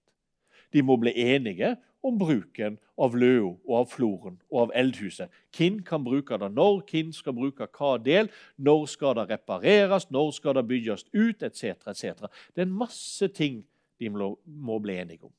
De 0.73 0.81
må 0.83 0.97
bli 0.99 1.13
enige 1.15 1.75
om 2.03 2.17
bruken 2.19 2.77
av 2.99 3.15
løa 3.17 3.47
og 3.47 3.73
av 3.79 3.87
floren 3.91 4.37
og 4.51 4.59
av 4.65 4.73
eldhuset. 4.79 5.31
Hvem 5.55 5.79
kan 5.85 6.03
bruke 6.05 6.37
det 6.39 6.49
når, 6.53 6.81
hvem 6.89 7.11
skal 7.15 7.35
bruke 7.37 7.67
hva 7.77 7.95
del, 8.01 8.29
når 8.57 8.85
skal 8.91 9.17
det 9.19 9.27
repareres, 9.31 10.09
når 10.11 10.31
skal 10.35 10.57
det 10.57 10.67
bygges 10.67 11.07
ut, 11.13 11.43
etc. 11.43 11.87
etc. 11.87 12.27
Det 12.53 12.63
er 12.63 12.67
en 12.67 12.79
masse 12.83 13.27
ting 13.35 13.63
de 13.99 14.11
må 14.11 14.79
bli 14.83 14.99
enige 14.99 15.25
om. 15.29 15.33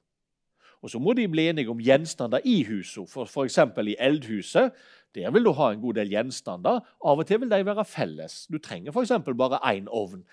Og 0.82 0.90
Så 0.90 0.98
må 0.98 1.12
de 1.12 1.28
bli 1.28 1.48
enige 1.48 1.70
om 1.70 1.80
gjenstander 1.82 2.40
i 2.44 2.62
huset. 2.64 3.08
For 3.10 3.24
F.eks. 3.24 3.58
i 3.58 3.96
eldhuset 3.98 4.72
der 5.14 5.30
vil 5.30 5.44
du 5.44 5.52
ha 5.56 5.72
en 5.72 5.80
god 5.80 5.94
del 5.98 6.12
gjenstander. 6.12 6.80
Av 7.04 7.18
og 7.18 7.26
til 7.26 7.40
vil 7.40 7.50
de 7.50 7.64
være 7.66 7.84
felles. 7.84 8.46
Du 8.52 8.58
trenger 8.58 8.92
f.eks. 8.92 9.12
bare 9.38 9.60
én 9.74 9.88
ovn. 9.88 10.24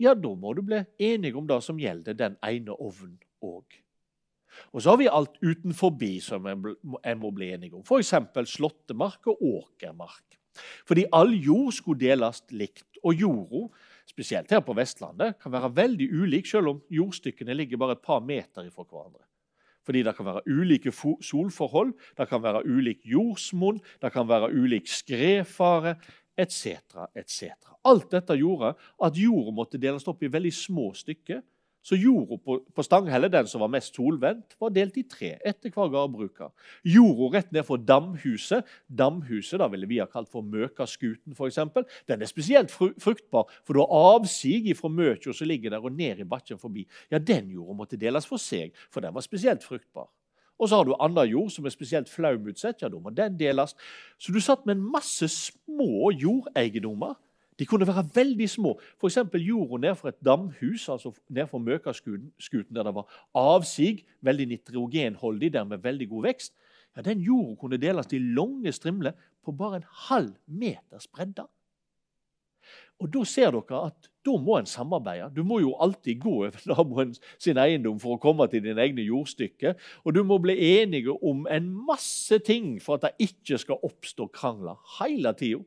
Ja, 0.00 0.14
Da 0.14 0.34
må 0.34 0.52
du 0.54 0.62
bli 0.62 0.82
enige 0.98 1.36
om 1.38 1.46
det 1.46 1.62
som 1.62 1.78
gjelder 1.78 2.16
den 2.18 2.36
ene 2.42 2.74
ovnen 2.74 3.18
òg. 3.42 3.80
Og 4.72 4.82
så 4.82 4.90
har 4.90 4.98
vi 4.98 5.10
alt 5.10 5.36
utenforbi 5.42 6.20
som 6.22 6.46
en 6.46 7.18
må 7.18 7.30
bli 7.34 7.52
enige 7.54 7.74
om, 7.74 7.82
f.eks. 7.82 8.14
slåttemark 8.50 9.26
og 9.26 9.42
åkermark. 9.42 10.38
Fordi 10.86 11.06
all 11.12 11.34
jord 11.34 11.72
skulle 11.74 12.00
deles 12.00 12.42
likt. 12.50 12.86
Og 13.04 13.20
jorda, 13.20 13.66
spesielt 14.08 14.50
her 14.50 14.62
på 14.64 14.74
Vestlandet, 14.78 15.38
kan 15.42 15.52
være 15.52 15.74
veldig 15.76 16.08
ulik, 16.22 16.46
selv 16.46 16.70
om 16.70 16.82
jordstykkene 16.90 17.54
ligger 17.54 17.80
bare 17.82 17.98
et 17.98 18.04
par 18.04 18.22
meter 18.24 18.70
fra 18.70 18.86
hverandre. 18.86 19.24
Fordi 19.84 20.02
det 20.06 20.14
kan 20.16 20.26
være 20.26 20.44
ulike 20.48 20.92
solforhold, 20.92 21.92
det 22.16 22.28
kan 22.30 22.42
være 22.42 22.64
ulik 22.64 23.04
jordsmonn, 23.04 23.80
det 24.02 24.12
kan 24.12 24.28
være 24.28 24.52
ulik 24.52 24.88
skredfare 24.88 25.96
etc. 26.36 26.80
etc. 27.14 27.52
Alt 27.84 28.10
dette 28.14 28.36
gjorde 28.40 28.74
at 29.04 29.18
jorda 29.18 29.52
måtte 29.54 29.80
deles 29.80 30.06
opp 30.08 30.22
i 30.24 30.32
veldig 30.32 30.54
små 30.56 30.90
stykker 30.96 31.42
så 31.84 31.98
jorda 32.00 32.38
på, 32.40 32.56
på 32.72 32.84
Stanghelle, 32.84 33.28
den 33.28 33.48
som 33.50 33.60
var 33.60 33.72
mest 33.72 33.96
solvendt, 33.96 34.56
var 34.60 34.72
delt 34.72 34.96
i 34.96 35.04
tre 35.08 35.34
etter 35.44 35.72
hver 35.74 35.92
gårdbruker. 35.92 36.50
Jorda 36.88 37.30
rett 37.36 37.52
ned 37.52 37.66
for 37.68 37.82
damhuset, 37.82 38.64
damhuset 38.88 39.60
da 39.60 39.68
ville 39.72 39.88
vi 39.90 40.00
ha 40.00 40.08
kalt 40.08 40.30
for 40.32 40.46
Møkaskuten 40.48 41.36
f.eks., 41.36 41.60
den 42.08 42.24
er 42.24 42.30
spesielt 42.30 42.72
fruktbar, 42.72 43.52
for 43.66 43.76
du 43.76 43.82
har 43.84 44.16
avsig 44.16 44.72
fra 44.78 44.88
møkja 44.88 45.34
som 45.36 45.50
ligger 45.50 45.74
der 45.74 45.84
og 45.84 45.92
ned 45.92 46.24
i 46.24 46.28
bakken 46.28 46.60
forbi. 46.60 46.86
Ja, 47.12 47.20
Den 47.20 47.52
jorda 47.52 47.76
måtte 47.76 48.00
deles 48.00 48.28
for 48.28 48.40
seg, 48.40 48.72
for 48.90 49.04
den 49.04 49.14
var 49.14 49.24
spesielt 49.24 49.64
fruktbar. 49.64 50.08
Og 50.58 50.70
så 50.70 50.78
har 50.78 50.86
du 50.86 50.94
annen 51.02 51.28
jord 51.28 51.50
som 51.50 51.66
er 51.66 51.74
spesielt 51.74 52.08
flaumutsett. 52.08 52.82
Ja, 52.82 52.88
da 52.88 53.00
må 53.02 53.10
den 53.10 53.36
deles. 53.38 53.74
Så 54.22 54.32
du 54.32 54.40
satt 54.40 54.64
med 54.66 54.78
en 54.78 54.86
masse 54.94 55.28
små 55.28 56.12
jordeiendommer 56.14 57.18
de 57.58 57.66
kunne 57.66 57.86
være 57.86 58.08
veldig 58.14 58.48
små. 58.50 58.74
F.eks. 58.98 59.18
jorda 59.34 59.80
nedfor 59.86 60.10
et 60.10 60.20
damhus, 60.24 60.88
altså 60.88 61.12
nedfor 61.28 61.58
Møkaskuten, 61.62 62.74
der 62.74 62.82
det 62.82 62.94
var 62.94 63.20
avsig, 63.34 64.04
veldig 64.20 64.46
nitrogenholdig, 64.46 65.52
dermed 65.52 65.82
veldig 65.82 66.08
god 66.08 66.22
vekst. 66.22 66.54
Ja, 66.96 67.02
Den 67.02 67.20
jorda 67.20 67.54
kunne 67.60 67.78
deles 67.78 68.12
i 68.12 68.18
lange 68.18 68.72
strimler 68.72 69.12
på 69.44 69.52
bare 69.52 69.76
en 69.76 69.86
halv 70.08 70.34
meters 70.46 71.06
bredde. 71.06 71.46
Og 73.02 73.10
Da 73.12 73.24
ser 73.24 73.50
dere 73.50 73.80
at 73.90 74.10
da 74.24 74.36
må 74.40 74.56
en 74.56 74.66
samarbeide. 74.66 75.28
Du 75.36 75.42
må 75.44 75.58
jo 75.60 75.74
alltid 75.82 76.22
gå 76.22 76.30
over 76.46 76.62
naboen 76.70 77.12
sin 77.38 77.58
eiendom 77.60 77.98
for 78.00 78.16
å 78.16 78.22
komme 78.22 78.46
til 78.48 78.62
dine 78.64 78.80
egne 78.80 79.04
jordstykker. 79.04 79.74
Og 80.04 80.14
du 80.14 80.22
må 80.24 80.38
bli 80.40 80.56
enige 80.78 81.12
om 81.12 81.44
en 81.50 81.68
masse 81.90 82.38
ting 82.46 82.78
for 82.82 82.96
at 82.96 83.08
det 83.08 83.28
ikke 83.28 83.58
skal 83.60 83.84
oppstå 83.84 84.30
krangler 84.32 84.80
hele 84.98 85.34
tida. 85.36 85.60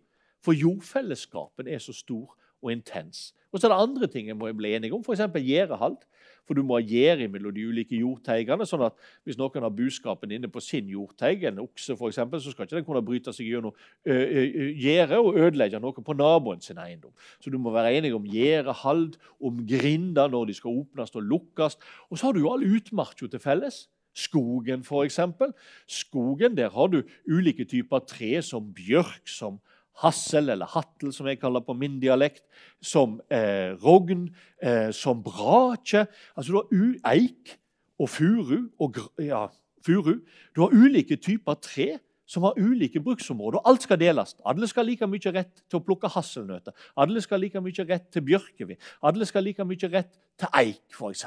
For 0.48 0.56
jordfellesskapen 0.56 1.68
er 1.68 1.82
så 1.84 1.92
stor 1.92 2.38
og 2.64 2.72
intens. 2.72 3.34
Og 3.52 3.60
så 3.60 3.68
er 3.68 3.74
det 3.74 3.84
andre 3.84 4.08
ting 4.12 4.30
en 4.32 4.38
må 4.40 4.48
bli 4.56 4.72
enige 4.76 4.96
om, 4.96 5.04
f.eks. 5.04 5.26
gjerdehalt. 5.36 6.06
For 6.48 6.56
du 6.56 6.64
må 6.64 6.78
ha 6.78 6.86
gjerde 6.88 7.28
mellom 7.28 7.52
de 7.52 7.66
ulike 7.68 7.98
jordteigene. 8.00 8.66
sånn 8.66 8.86
at 8.86 8.96
hvis 9.28 9.36
noen 9.40 9.66
har 9.66 9.74
buskapen 9.76 10.32
inne 10.32 10.48
på 10.48 10.64
sin 10.64 10.88
jordteig, 10.88 11.44
en 11.44 11.60
okse 11.60 11.98
eksempel, 12.08 12.40
så 12.40 12.54
skal 12.54 12.68
ikke 12.68 12.78
den 12.78 12.88
kunne 12.88 13.04
bryte 13.04 13.34
seg 13.36 13.50
gjennom 13.50 13.76
gjerdet 14.08 15.20
og 15.20 15.36
ødelegge 15.36 15.82
noe 15.84 16.06
på 16.08 16.16
naboen 16.16 16.64
sin 16.64 16.80
eiendom. 16.80 17.12
Så 17.44 17.52
du 17.52 17.60
må 17.60 17.76
være 17.76 17.98
enig 18.00 18.14
om 18.16 18.32
gjerdehald, 18.32 19.20
om 19.44 19.60
grinder 19.68 20.32
når 20.32 20.48
de 20.48 20.58
skal 20.62 20.80
åpnes 20.86 21.16
og 21.20 21.28
lukkes. 21.28 21.76
Og 22.08 22.16
så 22.16 22.30
har 22.30 22.38
du 22.38 22.46
jo 22.46 22.54
all 22.56 22.64
utmarka 22.64 23.28
til 23.28 23.44
felles. 23.44 23.90
Skogen, 24.18 24.88
f.eks. 24.88 25.20
Skogen, 26.00 26.56
der 26.58 26.72
har 26.74 26.88
du 26.88 27.04
ulike 27.28 27.68
typer 27.68 28.00
tre, 28.08 28.38
som 28.42 28.72
bjørk, 28.74 29.28
som 29.28 29.60
hassel, 30.04 30.50
eller 30.54 30.70
hattel, 30.72 31.14
som 31.14 31.28
jeg 31.30 31.40
kaller 31.42 31.64
på 31.66 31.76
min 31.78 32.00
dialekt, 32.02 32.44
som 32.82 33.20
eh, 33.34 33.74
rogn, 33.84 34.28
eh, 34.62 34.90
som 34.96 35.24
brakje 35.24 36.06
Altså 36.38 36.52
du 36.52 36.60
har 36.62 37.16
eik 37.16 37.58
og 38.00 38.10
furu 38.14 38.70
og 38.80 39.00
ja, 39.20 39.48
furu. 39.86 40.20
Du 40.56 40.62
har 40.62 40.76
ulike 40.76 41.18
typer 41.18 41.58
tre 41.62 41.96
som 42.28 42.44
har 42.44 42.58
ulike 42.60 43.00
bruksområder. 43.00 43.58
og 43.58 43.70
Alt 43.70 43.88
skal 43.88 44.00
deles. 44.00 44.36
Alle 44.46 44.68
skal 44.68 44.86
like 44.86 45.08
mye 45.08 45.32
rett 45.34 45.64
til 45.70 45.80
å 45.80 45.84
plukke 45.84 46.12
hasselnøtter. 46.12 46.76
Alle 47.00 47.24
skal 47.24 47.40
like 47.42 47.62
mye 47.64 47.88
rett 47.88 48.10
til 48.12 48.26
bjørkeved. 48.28 48.76
Alle 49.02 49.26
skal 49.26 49.48
like 49.48 49.66
mye 49.66 49.92
rett 49.94 50.12
til 50.38 50.52
eik, 50.60 50.84
f.eks. 50.92 51.26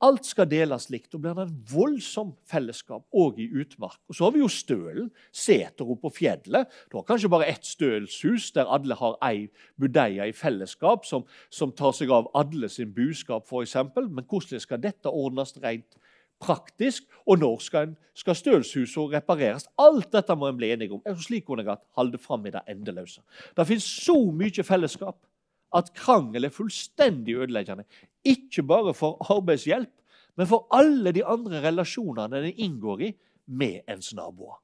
Alt 0.00 0.28
skal 0.30 0.46
deles 0.46 0.86
likt. 0.92 1.14
og 1.14 1.20
blir 1.20 1.34
det 1.34 1.48
en 1.48 1.54
voldsom 1.72 2.32
fellesskap 2.46 3.02
òg 3.10 3.40
i 3.42 3.48
utmark. 3.50 3.98
Og 4.08 4.14
Så 4.14 4.24
har 4.24 4.30
vi 4.30 4.38
jo 4.38 4.48
stølen, 4.48 5.10
seter 5.32 5.84
oppe 5.84 6.02
på 6.02 6.14
fjellet. 6.20 6.68
Du 6.90 6.98
har 6.98 7.04
kanskje 7.04 7.28
bare 7.28 7.48
ett 7.48 7.64
stølshus 7.66 8.52
der 8.52 8.70
alle 8.70 8.94
har 8.94 9.16
ei 9.22 9.48
budeie 9.76 10.28
i 10.28 10.32
fellesskap 10.32 11.04
som, 11.04 11.24
som, 11.50 11.72
tar 11.72 11.92
seg 11.92 12.10
av 12.10 12.30
alle 12.34 12.68
sin 12.68 12.94
buskap, 12.94 13.46
f.eks. 13.46 13.74
Men 13.96 14.24
hvordan 14.24 14.60
skal 14.60 14.78
dette 14.78 15.10
ordnes 15.10 15.56
rent 15.62 15.98
praktisk? 16.38 17.04
Og 17.26 17.38
når 17.38 17.58
skal, 17.58 17.96
skal 18.14 18.34
stølshuset 18.34 19.12
repareres? 19.12 19.66
Alt 19.78 20.12
dette 20.12 20.36
må 20.36 20.46
en 20.46 20.56
bli 20.56 20.70
enig 20.70 20.92
om. 20.92 21.02
Slik 21.18 21.44
kunne 21.46 21.66
jeg 21.66 21.76
holde 21.98 22.18
fram 22.18 22.46
i 22.46 22.54
det 22.54 22.62
endeløse. 22.68 23.20
Det 23.56 23.66
finnes 23.66 23.84
så 24.06 24.30
mye 24.30 24.62
fellesskap 24.62 25.18
at 25.74 25.90
krangel 25.96 26.44
er 26.44 26.54
fullstendig 26.54 27.36
ødeleggende. 27.36 27.84
Ikke 28.28 28.64
bare 28.66 28.94
for 28.94 29.16
arbeidshjelp, 29.32 29.92
men 30.38 30.46
for 30.46 30.68
alle 30.74 31.12
de 31.16 31.24
andre 31.26 31.62
relasjonene 31.64 32.42
den 32.44 32.64
inngår 32.68 33.04
i 33.08 33.12
med 33.48 33.80
ens 33.88 34.12
naboer. 34.14 34.58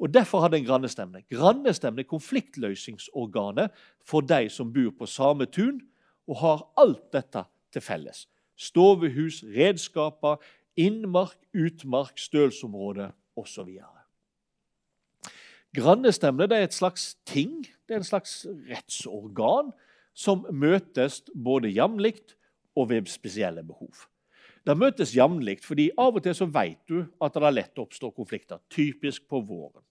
Og 0.00 0.14
Derfor 0.14 0.40
hadde 0.44 0.58
en 0.60 0.64
grannestemne. 0.64 1.22
Grannestemne 1.32 2.04
er 2.04 2.08
konfliktløsningsorganet 2.08 3.72
for 4.06 4.20
de 4.20 4.48
som 4.52 4.72
bor 4.72 4.92
på 4.98 5.08
samme 5.08 5.46
tun 5.46 5.80
og 6.28 6.36
har 6.40 6.66
alt 6.80 7.12
dette 7.12 7.44
til 7.72 7.84
felles. 7.84 8.26
Stovehus, 8.56 9.42
redskaper, 9.56 10.36
innmark, 10.76 11.38
utmark, 11.54 12.18
stølsområde 12.20 13.10
osv. 13.36 13.78
Grannestemne 15.76 16.48
er 16.50 16.66
et 16.66 16.74
slags 16.74 17.14
ting, 17.26 17.62
det 17.88 17.94
er 17.94 18.02
en 18.02 18.08
slags 18.08 18.42
rettsorgan 18.68 19.70
som 20.14 20.44
møtes 20.52 21.22
både 21.34 21.70
jevnlig 21.72 22.18
og 22.76 22.90
ved 22.90 23.06
spesielle 23.10 23.64
behov. 23.66 24.06
Det 24.66 24.76
møtes 24.76 25.14
jevnlig, 25.16 25.58
fordi 25.64 25.88
av 25.98 26.18
og 26.18 26.22
til 26.24 26.34
så 26.36 26.46
vet 26.52 26.82
du 26.88 26.98
at 27.00 27.36
det 27.36 27.46
er 27.46 27.56
lett 27.56 27.80
oppstår 27.80 28.12
konflikter. 28.16 28.60
Typisk 28.70 29.24
på 29.28 29.40
våren. 29.40 29.82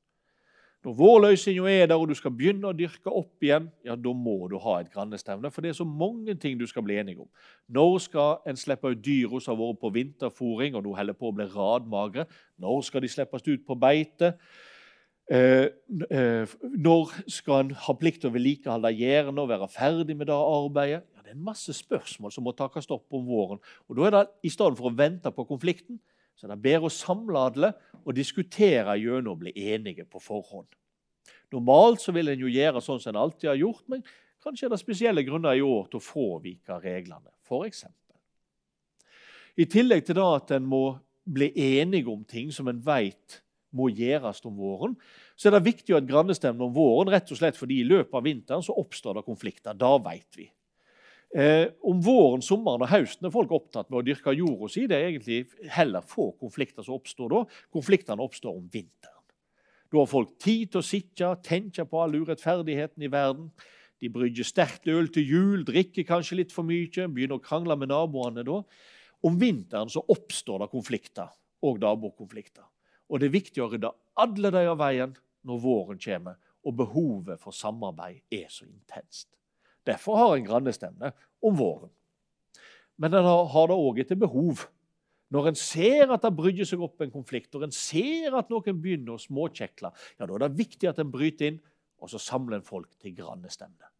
Når 0.86 0.94
vårløsninga 0.96 1.72
er 1.74 1.90
der 1.92 2.00
og 2.00 2.08
du 2.08 2.16
skal 2.16 2.32
begynne 2.32 2.70
å 2.70 2.76
dyrke 2.78 3.12
opp 3.12 3.44
igjen, 3.44 3.66
ja, 3.84 3.98
da 4.00 4.13
må 4.15 4.38
du 4.48 4.56
ha 4.63 4.78
et 4.80 4.92
grannestevne. 4.94 5.52
For 5.52 5.65
det 5.65 5.74
er 5.74 5.80
så 5.82 5.88
mange 5.88 6.38
ting 6.39 6.56
du 6.60 6.63
skal 6.70 6.86
bli 6.86 6.96
enige 7.02 7.26
om. 7.26 7.28
Når 7.68 7.98
skal 8.06 8.48
en 8.48 8.60
slippe 8.60 8.94
ut 8.94 9.02
dyra 9.04 9.42
som 9.44 9.58
har 9.58 9.60
vært 9.65 9.82
på 9.82 9.92
vinterfòring 9.98 10.78
og 10.80 10.86
nå 10.86 10.96
holder 10.96 11.18
på 11.20 11.34
å 11.34 11.36
bli 11.36 11.50
radmagre? 11.52 12.30
Når 12.63 12.86
skal 12.88 13.04
de 13.04 13.12
slippes 13.12 13.44
ut 13.50 13.65
på 13.68 13.76
beite? 13.82 14.38
Eh, 15.30 15.68
eh, 16.15 16.56
når 16.63 17.12
skal 17.28 17.65
en 17.65 17.76
ha 17.76 17.98
plikt 18.00 18.24
til 18.24 18.32
å 18.32 18.38
vedlikeholde 18.38 18.96
gjerdene 18.96 19.44
og 19.44 19.52
være 19.52 19.68
ferdig 19.74 20.15
med 20.15 20.32
det 20.32 20.38
arbeidet? 20.39 21.04
Det 21.30 21.36
er 21.36 21.38
en 21.38 21.46
masse 21.46 21.74
spørsmål 21.78 22.32
som 22.34 22.42
må 22.48 22.56
takes 22.58 22.88
opp 22.89 23.13
om 23.13 23.28
våren. 23.30 23.60
Og 23.86 24.00
da 24.00 24.06
er 24.08 24.13
det, 24.15 24.22
I 24.42 24.50
stedet 24.50 24.80
for 24.80 24.89
å 24.89 24.98
vente 24.98 25.30
på 25.30 25.44
konflikten, 25.46 26.00
så 26.34 26.48
er 26.48 26.56
det 26.56 26.63
bedre 26.63 26.89
å 26.89 26.94
samle 26.94 27.44
alle 27.52 27.70
og 28.00 28.15
diskutere 28.18 28.96
gjennom 28.98 29.36
å 29.36 29.42
bli 29.44 29.54
enige 29.70 30.08
på 30.10 30.18
forhånd. 30.18 30.65
Normalt 31.54 32.02
så 32.02 32.15
vil 32.18 32.34
en 32.34 32.42
jo 32.42 32.50
gjøre 32.50 32.82
sånn 32.82 32.98
som 33.04 33.13
en 33.13 33.22
alltid 33.28 33.52
har 33.52 33.62
gjort, 33.62 33.86
men 33.94 34.02
kanskje 34.42 34.65
er 34.65 34.74
det 34.74 34.82
spesielle 34.82 35.26
grunner 35.28 35.54
i 35.54 35.62
år 35.62 35.86
til 35.92 36.02
å 36.02 36.08
fravike 36.08 36.82
reglene. 36.82 37.30
Eksempel. 37.46 38.18
I 39.54 39.70
tillegg 39.70 40.10
til 40.10 40.18
det 40.18 40.28
at 40.34 40.58
en 40.58 40.65
må 40.65 40.84
bli 41.30 41.54
enige 41.78 42.10
om 42.10 42.26
ting 42.26 42.50
som 42.50 42.74
en 42.74 42.82
vet 42.82 43.44
må 43.70 43.92
gjøres 43.94 44.42
om 44.50 44.58
våren, 44.58 44.98
så 45.38 45.52
er 45.52 45.60
det 45.60 45.68
viktig 45.76 45.94
å 45.94 46.00
ha 46.00 46.02
et 46.02 46.10
grannestevne 46.10 46.65
om 46.65 46.74
våren, 46.74 47.13
rett 47.13 47.30
og 47.30 47.38
slett 47.38 47.58
fordi 47.58 47.84
i 47.84 47.89
løpet 47.92 48.18
av 48.18 48.26
vinteren 48.26 48.65
så 48.65 48.74
oppstår 48.82 49.20
det 49.20 49.30
konflikter. 49.30 49.78
Da 49.78 49.94
vet 50.02 50.39
vi. 50.42 50.50
Eh, 51.30 51.68
om 51.86 52.00
våren, 52.02 52.42
sommeren 52.42 52.82
og 52.82 52.89
høsten 52.89 53.28
er 53.28 53.34
folk 53.34 53.52
opptatt 53.54 53.92
med 53.92 54.00
å 54.00 54.06
dyrke 54.06 54.34
jorda 54.34 54.70
si. 54.74 54.88
Det 54.89 54.98
er 54.98 55.12
egentlig 55.12 55.70
heller 55.76 56.06
få 56.06 56.32
konflikter 56.42 56.86
som 56.86 56.98
oppstår 56.98 57.34
da. 57.36 57.44
Konfliktene 57.74 58.26
oppstår 58.26 58.56
om 58.56 58.65
vinteren. 58.65 59.18
Da 59.89 60.02
har 60.02 60.10
folk 60.10 60.36
tid 60.42 60.72
til 60.72 60.82
å 60.82 60.86
sitte 60.86 61.30
tenke 61.46 61.86
på 61.89 62.02
all 62.02 62.18
urettferdigheten 62.18 63.06
i 63.06 63.12
verden. 63.13 63.50
De 64.02 64.10
brygger 64.10 64.48
sterkt 64.48 64.88
øl 64.89 65.10
til 65.13 65.26
jul, 65.28 65.63
drikker 65.68 66.06
kanskje 66.08 66.39
litt 66.39 66.54
for 66.56 66.65
mye, 66.65 67.08
begynner 67.10 67.38
å 67.38 67.44
krangle 67.44 67.78
med 67.78 67.92
naboene 67.92 68.46
da. 68.48 68.62
Om 69.26 69.39
vinteren 69.42 69.89
så 69.92 70.02
oppstår 70.13 70.63
det 70.63 70.70
konflikter 70.72 71.34
og 71.65 71.82
nabokonflikter. 71.84 72.65
Og 73.10 73.20
det 73.20 73.28
er 73.28 73.38
viktig 73.38 73.65
å 73.65 73.68
rydde 73.70 73.92
alle 74.22 74.54
de 74.54 74.63
av 74.70 74.80
veien 74.80 75.18
når 75.46 75.62
våren 75.65 76.00
kommer 76.02 76.38
og 76.65 76.78
behovet 76.80 77.42
for 77.42 77.56
samarbeid 77.56 78.22
er 78.34 78.48
så 78.54 78.68
intenst. 78.70 79.38
Derfor 79.88 80.20
har 80.20 80.36
en 80.36 80.48
grannestemme 80.48 81.13
om 81.46 81.56
våren. 81.60 81.92
Men 83.00 83.15
en 83.15 83.26
har 83.26 83.72
det 83.72 83.78
òg 83.80 84.02
etter 84.04 84.20
behov. 84.20 84.65
Når 85.30 85.52
en 85.52 85.60
ser 85.60 86.10
at 86.12 86.26
det 86.26 86.34
brygger 86.36 86.68
seg 86.68 86.82
opp 86.84 87.04
en 87.06 87.13
konflikt, 87.13 87.52
når 87.54 87.68
en 87.68 87.76
ser 87.76 88.36
at 88.38 88.50
noen 88.50 88.82
begynner 88.82 89.13
å 89.13 89.22
småkjekle, 89.22 89.92
ja, 90.18 90.26
da 90.26 90.34
er 90.34 90.44
det 90.48 90.58
viktig 90.58 90.89
at 90.89 91.00
en 91.02 91.13
bryter 91.13 91.52
inn, 91.52 91.62
og 92.02 92.10
så 92.12 92.22
samler 92.22 92.58
en 92.60 92.65
folk 92.65 92.89
til 93.00 93.13
grannestemme. 93.15 93.92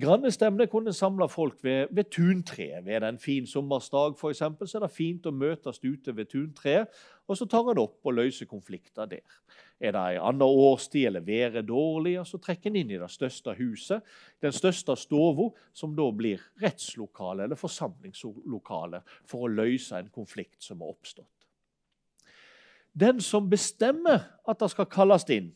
Grannestevne 0.00 0.64
kunne 0.72 0.92
samle 0.96 1.26
folk 1.28 1.58
ved, 1.64 1.90
ved 1.90 2.04
tuntreet. 2.10 2.84
Ved 2.86 3.04
en 3.04 3.18
fin 3.18 3.46
sommersdag 3.46 4.14
for 4.16 4.30
eksempel, 4.30 4.68
så 4.68 4.78
er 4.78 4.86
det 4.86 4.94
fint 4.96 5.26
å 5.28 5.32
møtes 5.36 5.82
ute 5.84 6.14
ved 6.16 6.30
tuntreet, 6.32 6.88
og 7.28 7.36
så 7.36 7.44
tar 7.44 7.68
en 7.68 7.80
opp 7.82 8.08
og 8.08 8.16
løser 8.16 8.48
konflikter 8.48 9.10
der. 9.10 9.36
Er 9.82 9.92
det 9.92 10.04
en 10.14 10.24
annen 10.30 10.46
årstid 10.46 11.10
eller 11.10 11.20
været 11.26 11.68
dårlig, 11.68 12.14
så 12.24 12.40
trekker 12.40 12.70
en 12.70 12.78
inn 12.80 12.94
i 12.94 13.00
det 13.02 13.10
største 13.12 13.52
huset, 13.58 14.00
den 14.40 14.54
største 14.56 14.96
stua, 14.96 15.50
som 15.76 15.92
da 15.98 16.08
blir 16.16 16.40
rettslokale 16.62 17.44
eller 17.44 17.60
forsamlingslokale 17.60 19.02
for 19.28 19.44
å 19.44 19.52
løse 19.52 20.00
en 20.00 20.08
konflikt 20.14 20.62
som 20.64 20.80
har 20.80 20.94
oppstått. 20.94 21.28
Den 22.92 23.20
som 23.20 23.44
bestemmer 23.50 24.24
at 24.48 24.60
det 24.60 24.72
skal 24.72 24.88
kalles 24.88 25.28
inn 25.32 25.52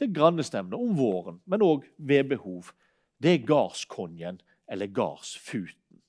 til 0.00 0.12
grannestevne 0.16 0.80
om 0.80 0.96
våren, 0.96 1.40
men 1.44 1.64
òg 1.64 1.84
ved 1.96 2.28
behov, 2.32 2.72
det 3.22 3.32
er 3.32 3.46
gardskongen 3.48 4.40
eller 4.68 4.90
gardsfuten. 4.92 6.00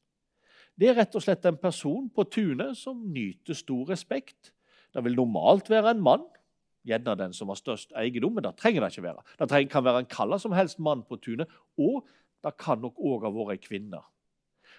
Det 0.77 0.91
er 0.91 0.97
rett 0.99 1.15
og 1.17 1.23
slett 1.25 1.45
en 1.49 1.57
person 1.57 2.09
på 2.13 2.27
tunet 2.29 2.77
som 2.77 2.99
nyter 3.13 3.57
stor 3.57 3.87
respekt. 3.89 4.51
Det 4.93 5.03
vil 5.05 5.17
normalt 5.17 5.71
være 5.71 5.95
en 5.95 6.03
mann, 6.05 6.25
gjerne 6.87 7.17
den 7.19 7.33
som 7.35 7.49
har 7.51 7.59
størst 7.59 7.95
eiendom, 7.97 8.37
men 8.37 8.45
det 8.45 8.53
trenger 8.59 8.85
det 8.85 8.93
ikke 8.93 9.07
være. 9.07 9.23
Det 9.39 9.63
kan 9.71 9.85
være 9.87 10.03
en 10.03 10.11
kalla 10.11 10.37
som 10.39 10.53
helst 10.55 10.79
mann 10.79 11.01
på 11.07 11.17
tunet, 11.23 11.49
og 11.81 12.05
det 12.45 12.53
kan 12.61 12.79
nok 12.83 12.99
òg 13.01 13.25
ha 13.25 13.33
vært 13.33 13.57
ei 13.57 13.63
kvinne. 13.63 14.03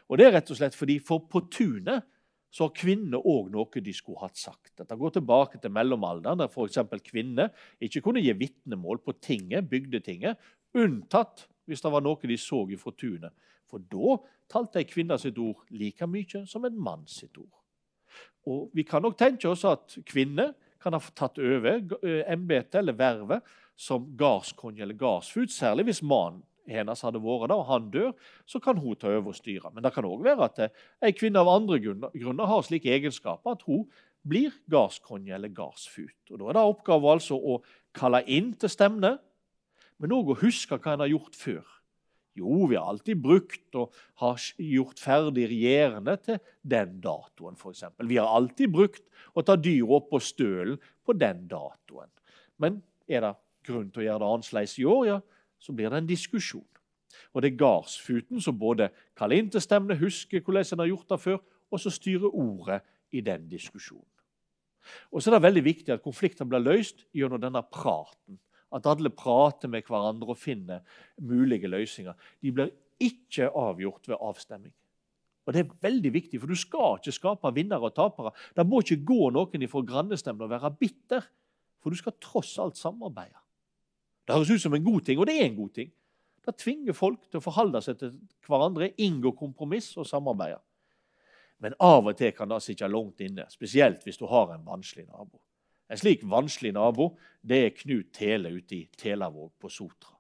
Og 0.09 0.21
det 0.21 0.29
er 0.29 0.38
rett 0.38 0.53
og 0.55 0.61
slett 0.61 0.79
fordi 0.79 1.01
for 1.05 1.27
på 1.29 1.43
tunet 1.53 2.07
så 2.55 2.64
har 2.64 2.77
kvinner 2.79 3.21
òg 3.29 3.51
noe 3.53 3.83
de 3.85 3.93
skulle 3.93 4.23
hatt 4.23 4.38
sagt. 4.41 4.73
Dette 4.79 4.97
går 4.97 5.19
tilbake 5.19 5.61
til 5.61 5.75
mellomalderen, 5.75 6.41
der 6.41 6.49
f.eks. 6.49 6.79
kvinner 7.05 7.51
ikke 7.85 8.01
kunne 8.07 8.23
gi 8.25 8.33
vitnemål 8.33 9.03
på 9.05 9.19
tinget, 9.21 9.69
bygdetinget, 9.69 10.38
unntatt 10.79 11.45
hvis 11.68 11.85
det 11.85 11.92
var 11.92 12.04
noe 12.04 12.31
de 12.31 12.38
så 12.40 12.64
fra 12.81 12.92
tunet. 12.96 13.33
For 13.68 13.85
da 13.85 14.16
talte 14.48 14.81
ei 14.81 14.88
kvinne 14.88 15.18
sitt 15.20 15.38
ord 15.38 15.68
like 15.70 16.07
mye 16.09 16.44
som 16.48 16.64
en 16.64 16.78
mann 16.81 17.07
sitt 17.07 17.37
ord. 17.37 17.54
Og 18.48 18.70
Vi 18.72 18.83
kan 18.83 19.02
nok 19.02 19.18
tenke 19.18 19.48
oss 19.48 19.64
at 19.68 19.98
kvinner 20.09 20.54
kan 20.81 20.94
ha 20.94 21.00
tatt 21.14 21.38
over 21.38 21.83
eh, 22.02 22.22
embetet 22.33 22.81
eller 22.81 22.96
vervet 22.96 23.42
som 23.78 24.07
gardskonge 24.16 24.83
eller 24.83 24.96
gardsfut, 24.98 25.52
særlig 25.52 25.90
hvis 25.90 26.02
mannen 26.02 26.42
hennes 26.68 27.00
hadde 27.00 27.20
vært, 27.22 27.48
der, 27.48 27.57
og 27.57 27.68
han 27.70 27.87
dør, 27.92 28.11
så 28.46 28.61
kan 28.61 28.76
hun 28.76 28.96
ta 28.98 29.09
over 29.09 29.33
og 29.33 29.37
styre. 29.38 29.70
Men 29.72 29.85
det 29.85 29.94
kan 29.94 30.04
òg 30.04 30.24
være 30.26 30.48
at 30.48 30.59
ei 31.04 31.14
kvinne 31.16 31.40
av 31.40 31.48
andre 31.48 31.78
grunner 31.81 32.50
har 32.50 32.66
slike 32.66 32.90
egenskaper 32.92 33.57
at 33.57 33.64
hun 33.68 33.87
blir 34.28 34.52
gardskonge 34.70 35.33
eller 35.35 35.52
gardsfut. 35.54 36.18
Og 36.31 36.38
Da 36.38 36.50
er 36.50 36.59
det 36.59 36.66
oppgave 36.74 37.14
altså 37.14 37.38
å 37.38 37.61
kalle 37.96 38.20
inn 38.26 38.52
til 38.61 38.72
stevne, 38.72 39.16
men 39.98 40.14
òg 40.14 40.32
å 40.32 40.38
huske 40.42 40.78
hva 40.78 40.94
en 40.94 41.04
har 41.04 41.11
gjort 41.11 41.37
før. 41.38 41.74
Jo, 42.38 42.68
vi 42.70 42.76
har 42.78 42.87
alltid 42.87 43.18
brukt 43.18 43.78
og 43.78 43.94
har 44.22 44.38
gjort 44.62 45.00
ferdig 45.02 45.48
regjerende 45.50 46.14
til 46.22 46.38
den 46.62 47.00
datoen, 47.02 47.58
f.eks. 47.58 47.82
Vi 48.06 48.20
har 48.20 48.30
alltid 48.30 48.70
brukt 48.70 49.02
å 49.34 49.42
ta 49.42 49.56
dyr 49.58 49.90
opp 49.96 50.11
på 50.12 50.20
stølen 50.22 50.78
på 51.02 51.16
den 51.18 51.46
datoen. 51.50 52.11
Men 52.62 52.80
er 53.11 53.26
det 53.26 53.34
grunn 53.66 53.90
til 53.90 54.04
å 54.04 54.06
gjøre 54.06 54.22
det 54.22 54.32
annerledes 54.37 54.76
i 54.78 54.87
år, 54.88 55.04
ja, 55.08 55.18
så 55.58 55.74
blir 55.74 55.90
det 55.90 56.02
en 56.02 56.11
diskusjon. 56.11 56.66
Og 57.34 57.42
det 57.42 57.52
er 57.52 57.61
gardsfuten 57.61 58.42
som 58.44 58.58
både 58.58 58.92
kaller 59.18 59.42
inn 59.42 59.50
til 59.50 59.64
stemmene, 59.64 59.98
husker 59.98 60.44
hvordan 60.44 60.76
en 60.76 60.84
har 60.84 60.92
gjort 60.92 61.11
det 61.11 61.20
før, 61.24 61.40
og 61.68 61.82
så 61.82 61.92
styrer 61.92 62.30
ordet 62.30 62.80
i 63.12 63.24
den 63.24 63.48
diskusjonen. 63.50 64.06
Og 65.12 65.20
så 65.20 65.28
er 65.28 65.37
det 65.37 65.44
veldig 65.44 65.64
viktig 65.66 65.92
at 65.92 66.04
konflikten 66.04 66.48
blir 66.48 66.62
løst 66.62 67.02
gjennom 67.16 67.40
denne 67.42 67.61
praten 67.66 68.38
at 68.74 68.87
alle 68.87 69.11
prater 69.14 69.70
med 69.72 69.87
hverandre 69.88 70.35
og 70.35 70.40
finner 70.40 70.85
mulige 71.20 71.70
løsninger. 71.70 72.14
De 72.42 72.52
blir 72.52 72.72
ikke 73.00 73.48
avgjort 73.48 74.09
ved 74.09 74.20
avstemning. 74.20 74.74
Og 75.48 75.54
Det 75.54 75.62
er 75.62 75.76
veldig 75.81 76.12
viktig, 76.12 76.40
for 76.40 76.46
du 76.50 76.59
skal 76.61 76.98
ikke 76.98 77.14
skape 77.16 77.54
vinnere 77.57 77.88
og 77.88 77.94
tapere. 77.96 78.35
Det 78.57 78.66
må 78.68 78.83
ikke 78.83 79.00
gå 79.09 79.31
noen 79.33 79.62
ifra 79.64 79.81
grandestemmen 79.81 80.44
og 80.44 80.50
være 80.52 80.74
bitter, 80.76 81.24
for 81.81 81.88
du 81.90 81.96
skal 81.96 82.18
tross 82.20 82.59
alt 82.61 82.76
samarbeide. 82.76 83.38
Det 84.26 84.37
høres 84.37 84.50
ut 84.50 84.61
som 84.61 84.74
en 84.76 84.85
god 84.85 85.07
ting, 85.07 85.18
og 85.18 85.26
det 85.26 85.38
er 85.38 85.46
en 85.46 85.57
god 85.57 85.70
ting. 85.78 85.92
Det 86.44 86.57
tvinger 86.61 86.92
folk 86.92 87.31
til 87.31 87.40
å 87.40 87.44
forholde 87.44 87.81
seg 87.81 87.96
til 87.96 88.12
hverandre, 88.44 88.90
inngå 89.00 89.33
kompromiss 89.38 89.94
og 89.96 90.07
samarbeide. 90.09 90.61
Men 91.64 91.74
av 91.81 92.07
og 92.07 92.16
til 92.18 92.35
kan 92.37 92.52
det 92.52 92.61
sitte 92.62 92.88
langt 92.88 93.24
inne, 93.24 93.48
spesielt 93.48 94.04
hvis 94.04 94.20
du 94.20 94.26
har 94.28 94.52
en 94.52 94.66
vanskelig 94.66 95.09
nabo. 95.09 95.40
En 95.88 95.98
slik 95.98 96.24
vanskelig 96.29 96.74
nabo 96.77 97.14
det 97.40 97.59
er 97.64 97.77
Knut 97.77 98.12
Tele 98.12 98.53
ute 98.53 98.77
i 98.77 98.88
Telavåg 98.96 99.53
på 99.61 99.70
Sotra. 99.72 100.14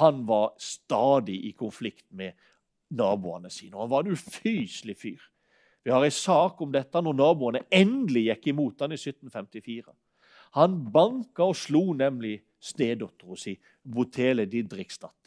Han 0.00 0.24
var 0.26 0.54
stadig 0.58 1.36
i 1.46 1.52
konflikt 1.54 2.06
med 2.10 2.34
naboene 2.90 3.50
sine. 3.50 3.76
og 3.76 3.84
Han 3.84 3.90
var 3.90 4.04
en 4.04 4.16
ufyselig 4.16 4.96
fyr. 4.98 5.20
Vi 5.84 5.90
har 5.90 6.04
en 6.04 6.10
sak 6.10 6.60
om 6.64 6.72
dette 6.72 7.02
når 7.02 7.14
naboene 7.14 7.62
endelig 7.70 8.26
gikk 8.30 8.48
imot 8.54 8.80
han 8.80 8.94
i 8.94 8.98
1754. 8.98 9.92
Han 10.58 10.78
banka 10.92 11.46
og 11.50 11.56
slo 11.58 11.92
nemlig 11.94 12.38
stedattera 12.62 13.36
si, 13.38 13.56
Botele 13.82 14.46
Didriksdatter. 14.50 15.23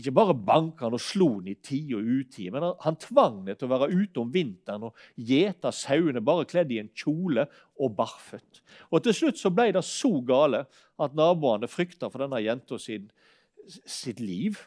Ikke 0.00 0.14
bare 0.16 0.34
banka 0.34 0.86
han 0.86 0.96
og 0.96 1.02
slo 1.04 1.28
han 1.36 1.50
i 1.52 1.56
tid 1.60 1.92
og 1.98 2.08
utide, 2.08 2.54
men 2.54 2.64
han, 2.64 2.74
han 2.86 2.98
tvang 3.00 3.40
henne 3.42 3.58
til 3.58 3.68
å 3.68 3.72
være 3.74 3.90
ute 3.92 4.22
om 4.22 4.32
vinteren 4.32 4.88
og 4.88 5.06
gjete 5.20 5.72
sauene 5.76 6.24
bare 6.24 6.48
kledd 6.48 6.72
i 6.72 6.80
en 6.80 6.90
kjole 6.96 7.44
og 7.80 7.94
barføtt. 7.98 8.62
Og 8.90 9.04
Til 9.04 9.16
slutt 9.16 9.40
så 9.40 9.52
ble 9.52 9.70
det 9.76 9.84
så 9.86 10.12
gale 10.26 10.64
at 11.00 11.16
naboene 11.16 11.68
frykta 11.70 12.08
for 12.08 12.24
denne 12.24 12.40
jenta 12.42 12.80
sitt 12.80 14.22
liv. 14.24 14.60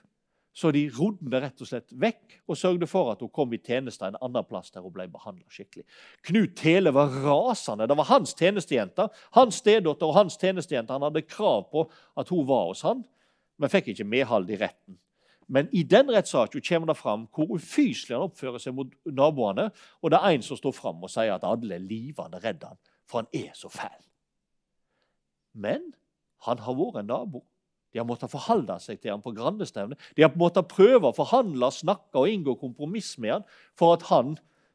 Så 0.53 0.69
de 0.69 0.83
rodde 0.93 1.31
det 1.33 1.39
rett 1.41 1.61
og 1.65 1.65
slett 1.65 1.93
vekk 1.97 2.35
og 2.45 2.57
sørgde 2.59 2.85
for 2.89 3.09
at 3.09 3.23
hun 3.25 3.31
kom 3.33 3.53
i 3.55 3.61
tjeneste 3.61 4.05
en 4.05 4.19
annen 4.21 4.45
plass 4.45 4.69
der 4.69 4.85
hun 4.85 4.93
ble 4.93 5.07
behandla 5.09 5.47
skikkelig. 5.49 5.85
Knut 6.29 6.53
Tele 6.59 6.93
var 6.93 7.15
rasende. 7.23 7.87
Det 7.89 7.97
var 7.97 8.11
hans 8.11 8.35
tjenestejente, 8.37 9.07
hans 9.33 9.63
stedatter 9.63 10.05
og 10.05 10.19
hans 10.19 10.37
tjenestejente. 10.37 10.93
Han 10.93 11.07
hadde 11.07 11.25
krav 11.25 11.65
på 11.73 11.87
at 12.21 12.29
hun 12.29 12.45
var 12.45 12.67
hos 12.69 12.85
han, 12.85 13.01
men 13.57 13.73
fikk 13.73 13.95
ikke 13.95 14.05
medhold 14.05 14.53
i 14.53 14.61
retten. 14.61 14.99
Men 15.47 15.69
i 15.71 15.83
den 15.83 16.11
rettssaken 16.11 16.63
kommer 16.67 16.91
det 16.91 16.97
fram 16.99 17.27
hvor 17.33 17.55
ufyselig 17.55 18.15
han 18.15 18.27
oppfører 18.27 18.61
seg 18.61 18.75
mot 18.77 18.91
naboene. 19.05 19.69
Og 20.01 20.13
det 20.13 20.19
er 20.19 20.35
en 20.35 20.45
som 20.45 20.59
står 20.59 20.75
fram 20.77 21.03
og 21.03 21.11
sier 21.11 21.35
at 21.35 21.47
alle 21.47 21.77
er 21.77 21.83
livende 21.83 22.41
redd 22.43 22.63
han, 22.67 22.79
for 23.09 23.23
han 23.23 23.31
er 23.35 23.51
så 23.57 23.71
fæl. 23.71 23.99
Men 25.53 25.91
han 26.47 26.63
har 26.63 26.77
vært 26.77 27.01
en 27.03 27.11
nabo. 27.11 27.43
De 27.93 27.99
har 28.01 28.07
måttet 28.09 28.31
forholde 28.31 28.79
seg 28.81 28.99
til 28.99 29.13
ham 29.13 29.21
på 29.21 29.35
grandestevne. 29.37 29.95
De 30.17 30.25
har 30.25 30.33
måttet 30.39 30.71
prøve 30.71 31.11
å 31.11 31.15
forhandle, 31.15 31.69
snakke 31.71 32.23
og 32.23 32.29
inngå 32.31 32.55
kompromiss 32.57 33.13
med 33.21 33.35
ham 33.35 33.43
for 33.77 33.93
at 33.93 34.07
han 34.09 34.33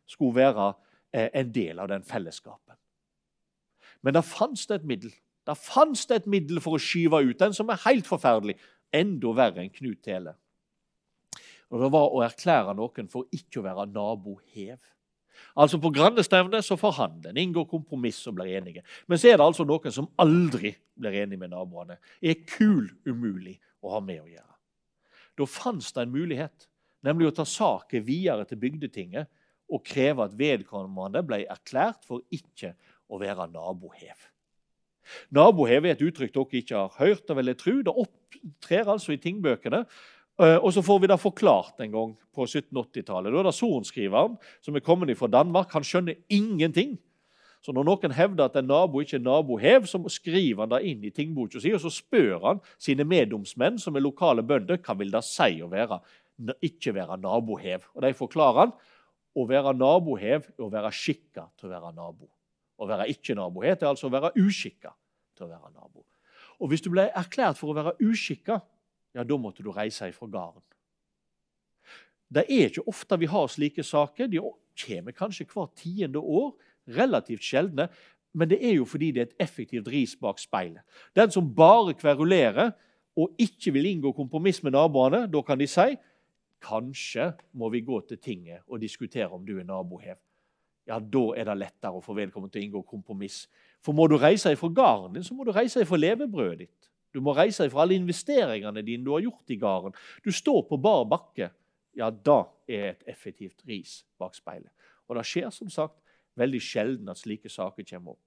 skulle 0.09 0.39
være 0.39 0.69
eh, 1.13 1.27
en 1.35 1.51
del 1.53 1.83
av 1.83 1.91
den 1.91 2.07
fellesskapen. 2.07 2.77
Men 4.07 4.15
det 4.15 4.23
fantes 4.29 4.71
et 4.71 4.87
middel. 4.87 5.11
Det 5.49 5.57
fantes 5.59 6.07
et 6.15 6.29
middel 6.31 6.61
for 6.63 6.77
å 6.77 6.83
skyve 6.83 7.25
ut 7.27 7.41
den 7.41 7.57
som 7.57 7.73
er 7.73 7.83
helt 7.89 8.07
forferdelig. 8.07 8.55
Enda 8.95 9.33
verre 9.37 9.65
enn 9.65 9.75
Knut 9.75 9.99
Tele. 10.07 10.37
Og 11.69 11.83
Det 11.83 11.91
var 11.93 12.15
å 12.15 12.23
erklære 12.25 12.75
noen 12.77 13.11
for 13.13 13.29
ikke 13.35 13.61
å 13.61 13.67
være 13.67 13.89
nabohev. 13.93 14.79
Altså 15.59 15.79
På 15.79 15.91
grandestevnet 15.95 16.67
så 16.67 16.79
forhandler 16.81 17.31
en, 17.31 17.41
inngår 17.43 17.69
kompromiss 17.71 18.21
og 18.31 18.39
blir 18.39 18.57
enige. 18.59 18.83
Men 19.07 19.21
så 19.21 19.31
er 19.31 19.39
det 19.39 19.47
altså 19.47 19.67
noen 19.69 19.95
som 19.95 20.09
aldri 20.19 20.73
blir 20.99 21.21
enige 21.23 21.41
med 21.41 21.53
naboene. 21.53 21.99
Er 22.23 22.41
kul 22.49 22.89
umulig 23.07 23.59
å 23.85 23.95
ha 23.95 24.01
med 24.05 24.23
å 24.23 24.31
gjøre. 24.31 24.57
Da 25.39 25.47
fantes 25.47 25.93
det 25.95 26.03
en 26.03 26.15
mulighet, 26.15 26.67
nemlig 27.07 27.29
å 27.29 27.37
ta 27.37 27.47
saken 27.47 28.03
videre 28.07 28.49
til 28.49 28.59
bygdetinget 28.59 29.29
og 29.69 29.85
kreve 29.87 30.25
at 30.25 30.35
vedkommende 30.39 31.23
ble 31.27 31.45
erklært 31.47 32.03
for 32.09 32.25
ikke 32.35 32.73
å 33.09 33.21
være 33.21 33.47
nabohev. 33.53 34.19
Nabohev 35.33 35.87
er 35.87 35.95
et 35.95 36.05
uttrykk 36.05 36.35
dere 36.35 36.61
ikke 36.61 36.81
har 36.83 36.97
hørt, 36.99 37.31
og 37.31 37.39
vil 37.39 37.53
jeg 37.53 37.61
tro. 37.63 37.75
Det 37.85 37.95
opptrer 38.03 38.91
altså 38.93 39.15
i 39.15 39.21
tingbøkene 39.23 39.85
og 40.39 40.71
så 40.71 40.85
får 40.87 41.01
vi 41.03 41.11
det 41.11 41.19
forklart 41.19 41.81
en 41.83 41.93
gang 41.93 42.15
på 42.35 42.47
1780-tallet. 42.47 43.33
Da 43.35 43.41
er 43.41 43.49
det 43.49 43.57
sorenskriveren 43.57 44.37
som 44.63 44.77
er 44.79 44.85
kommet 44.87 45.11
fra 45.19 45.31
Danmark. 45.31 45.73
Han 45.75 45.87
skjønner 45.87 46.19
ingenting. 46.31 46.97
Så 47.65 47.75
når 47.75 47.89
noen 47.89 48.15
hevder 48.15 48.47
at 48.47 48.57
en 48.61 48.69
nabo 48.71 49.03
ikke 49.03 49.17
er 49.19 49.25
nabohev, 49.25 49.89
så 49.91 49.99
skriver 50.15 50.63
han 50.63 50.71
det 50.71 50.85
inn 50.87 51.03
i 51.09 51.11
tingboka 51.15 51.59
si, 51.59 51.73
og 51.75 51.83
så 51.83 51.91
spør 51.91 52.45
han 52.45 52.63
sine 52.79 53.07
meddomsmenn, 53.09 53.81
som 53.83 53.99
er 53.99 54.05
lokale 54.05 54.45
bønder, 54.47 54.79
hva 54.79 54.95
vil 55.01 55.11
det 55.11 55.25
si 55.27 55.59
å 55.65 55.71
være, 55.73 55.99
ikke 56.63 56.95
være 56.95 57.19
nabohev. 57.19 57.91
Og 57.97 58.07
De 58.07 58.15
forklarer 58.15 58.61
han 58.63 58.77
å 59.39 59.47
være 59.47 59.75
nabohev 59.75 60.47
er 60.47 60.65
å 60.65 60.71
være 60.71 60.95
skikka 60.95 61.49
til 61.59 61.69
å 61.69 61.75
være 61.75 61.93
nabo. 61.97 62.31
Å 62.79 62.87
være 62.87 63.09
ikke-nabohev 63.11 63.75
er 63.75 63.91
altså 63.91 64.07
å 64.07 64.15
være 64.15 64.33
uskikka 64.39 64.95
til 65.35 65.49
å 65.49 65.51
være 65.51 65.73
nabo. 65.75 66.05
Og 66.63 66.71
Hvis 66.71 66.83
du 66.83 66.91
ble 66.95 67.09
erklært 67.11 67.59
for 67.59 67.73
å 67.73 67.77
være 67.77 67.97
uskikka, 68.07 68.61
ja, 69.15 69.25
da 69.25 69.39
måtte 69.41 69.65
du 69.65 69.71
reise 69.73 70.09
ifra 70.09 70.27
gården. 70.27 70.63
Det 72.29 72.45
er 72.45 72.69
ikke 72.69 72.85
ofte 72.91 73.19
vi 73.19 73.29
har 73.31 73.49
slike 73.49 73.83
saker. 73.85 74.29
De 74.29 74.43
kommer 74.85 75.17
kanskje 75.17 75.47
hvert 75.49 75.77
tiende 75.81 76.21
år. 76.21 76.53
Relativt 76.89 77.45
sjeldne. 77.45 77.89
Men 78.37 78.51
det 78.51 78.59
er 78.65 78.77
jo 78.77 78.85
fordi 78.85 79.11
det 79.13 79.23
er 79.23 79.31
et 79.31 79.49
effektivt 79.49 79.89
ris 79.89 80.15
bak 80.17 80.39
speilet. 80.39 80.85
Den 81.17 81.33
som 81.33 81.49
bare 81.55 81.97
kverulerer 81.97 82.75
og 83.19 83.35
ikke 83.41 83.73
vil 83.75 83.89
inngå 83.89 84.13
kompromiss 84.15 84.63
med 84.63 84.77
naboene, 84.77 85.25
da 85.27 85.43
kan 85.43 85.59
de 85.59 85.67
si 85.67 85.97
kanskje 86.63 87.33
må 87.55 87.71
vi 87.71 87.81
gå 87.87 88.01
til 88.07 88.19
tinget 88.19 88.63
og 88.67 88.81
diskutere 88.83 89.31
om 89.31 89.45
du 89.47 89.59
er 89.59 89.67
nabohev. 89.67 90.19
Ja, 90.89 90.99
Da 90.99 91.25
er 91.37 91.45
det 91.45 91.59
lettere 91.59 91.99
å 91.99 92.03
få 92.05 92.15
vedkommende 92.17 92.53
til 92.53 92.63
å 92.63 92.67
inngå 92.67 92.83
kompromiss. 92.89 93.47
For 93.85 93.93
må 93.93 94.07
du 94.09 94.17
reise 94.17 94.53
ifra 94.53 94.69
gården 94.69 95.15
din, 95.15 95.25
så 95.25 95.35
må 95.35 95.45
du 95.45 95.53
reise 95.53 95.83
ifra 95.85 95.97
levebrødet 95.97 96.59
ditt. 96.65 96.91
Du 97.15 97.21
må 97.25 97.35
reise 97.37 97.69
fra 97.73 97.85
alle 97.85 97.97
investeringene 97.99 98.85
dine 98.85 99.07
du 99.07 99.13
har 99.15 99.25
gjort 99.25 99.55
i 99.55 99.59
gården. 99.61 99.97
Du 100.25 100.31
står 100.35 100.65
på 100.69 100.81
bar 100.83 101.07
bakke. 101.09 101.51
Ja, 101.99 102.11
da 102.11 102.45
er 102.69 102.93
et 102.93 103.09
effektivt 103.11 103.65
ris 103.67 104.03
bak 104.21 104.37
speilet. 104.37 104.71
Og 105.09 105.17
det 105.17 105.27
skjer 105.27 105.51
som 105.55 105.71
sagt 105.73 105.97
veldig 106.39 106.61
sjelden 106.63 107.11
at 107.11 107.19
slike 107.19 107.51
saker 107.51 107.87
kommer 107.89 108.15
opp. 108.15 108.25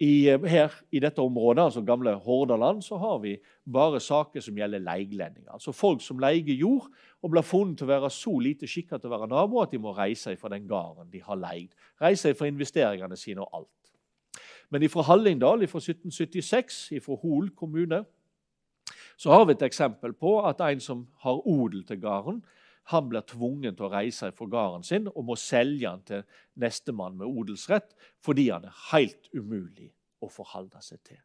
I, 0.00 0.28
eh, 0.32 0.44
her 0.48 0.72
i 0.92 1.00
dette 1.00 1.20
området, 1.20 1.60
altså 1.62 1.82
gamle 1.84 2.14
Hordaland, 2.24 2.82
så 2.82 2.96
har 2.96 3.18
vi 3.20 3.34
bare 3.68 4.00
saker 4.00 4.40
som 4.40 4.56
gjelder 4.56 4.80
leiglendinger. 4.80 5.50
Altså 5.52 5.74
folk 5.76 6.00
som 6.00 6.18
leier 6.18 6.54
jord 6.56 6.88
og 7.20 7.30
blir 7.34 7.44
funnet 7.44 7.76
til 7.76 7.84
å 7.84 7.90
være 7.90 8.10
så 8.10 8.32
lite 8.40 8.68
skikka 8.68 8.96
til 8.96 9.10
å 9.10 9.18
være 9.18 9.28
nabo 9.28 9.60
at 9.60 9.74
de 9.74 9.78
må 9.78 9.92
reise 9.92 10.32
fra 10.40 10.48
den 10.48 10.64
gården 10.68 11.10
de 11.12 11.20
har 11.20 11.36
leid. 11.36 11.76
Reise 12.00 12.32
fra 12.34 12.48
investeringene 12.48 13.16
sine 13.16 13.44
og 13.44 13.60
alt. 13.60 13.79
Men 14.70 14.86
fra 14.90 15.02
Hallingdal 15.02 15.66
fra 15.68 15.82
1776, 15.82 16.80
fra 17.02 17.18
Hol 17.22 17.50
kommune, 17.58 18.04
så 19.20 19.34
har 19.34 19.44
vi 19.44 19.52
et 19.52 19.66
eksempel 19.66 20.14
på 20.16 20.38
at 20.48 20.62
en 20.64 20.80
som 20.80 21.04
har 21.24 21.42
odel 21.46 21.82
til 21.86 22.00
gården, 22.00 22.40
han 22.90 23.08
blir 23.08 23.22
tvungen 23.26 23.76
til 23.76 23.86
å 23.86 23.92
reise 23.92 24.30
fra 24.34 24.46
gården 24.50 24.84
sin 24.86 25.08
og 25.10 25.24
må 25.28 25.36
selge 25.38 25.84
den 25.84 26.04
til 26.08 26.22
nestemann 26.58 27.18
med 27.18 27.28
odelsrett 27.28 27.92
fordi 28.24 28.48
han 28.50 28.64
er 28.66 28.78
helt 28.90 29.28
umulig 29.34 29.90
å 30.20 30.30
forholde 30.32 30.80
seg 30.82 31.02
til. 31.06 31.20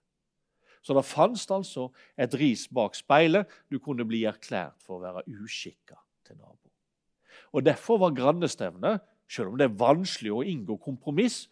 Så 0.85 0.93
det 0.93 1.05
fantes 1.07 1.47
altså 1.49 1.87
et 2.21 2.35
ris 2.37 2.67
bak 2.69 2.93
speilet. 2.93 3.49
Du 3.71 3.79
kunne 3.81 4.05
bli 4.05 4.21
erklært 4.29 4.77
for 4.85 4.99
å 4.99 5.05
være 5.07 5.25
uskikka 5.41 5.97
til 6.27 6.37
nabo. 6.37 6.69
Og 7.57 7.65
Derfor 7.65 7.97
var 8.03 8.13
grannestevnet, 8.13 9.01
selv 9.27 9.53
om 9.53 9.57
det 9.57 9.65
er 9.65 9.79
vanskelig 9.79 10.33
å 10.35 10.43
inngå 10.45 10.77
kompromiss, 10.83 11.47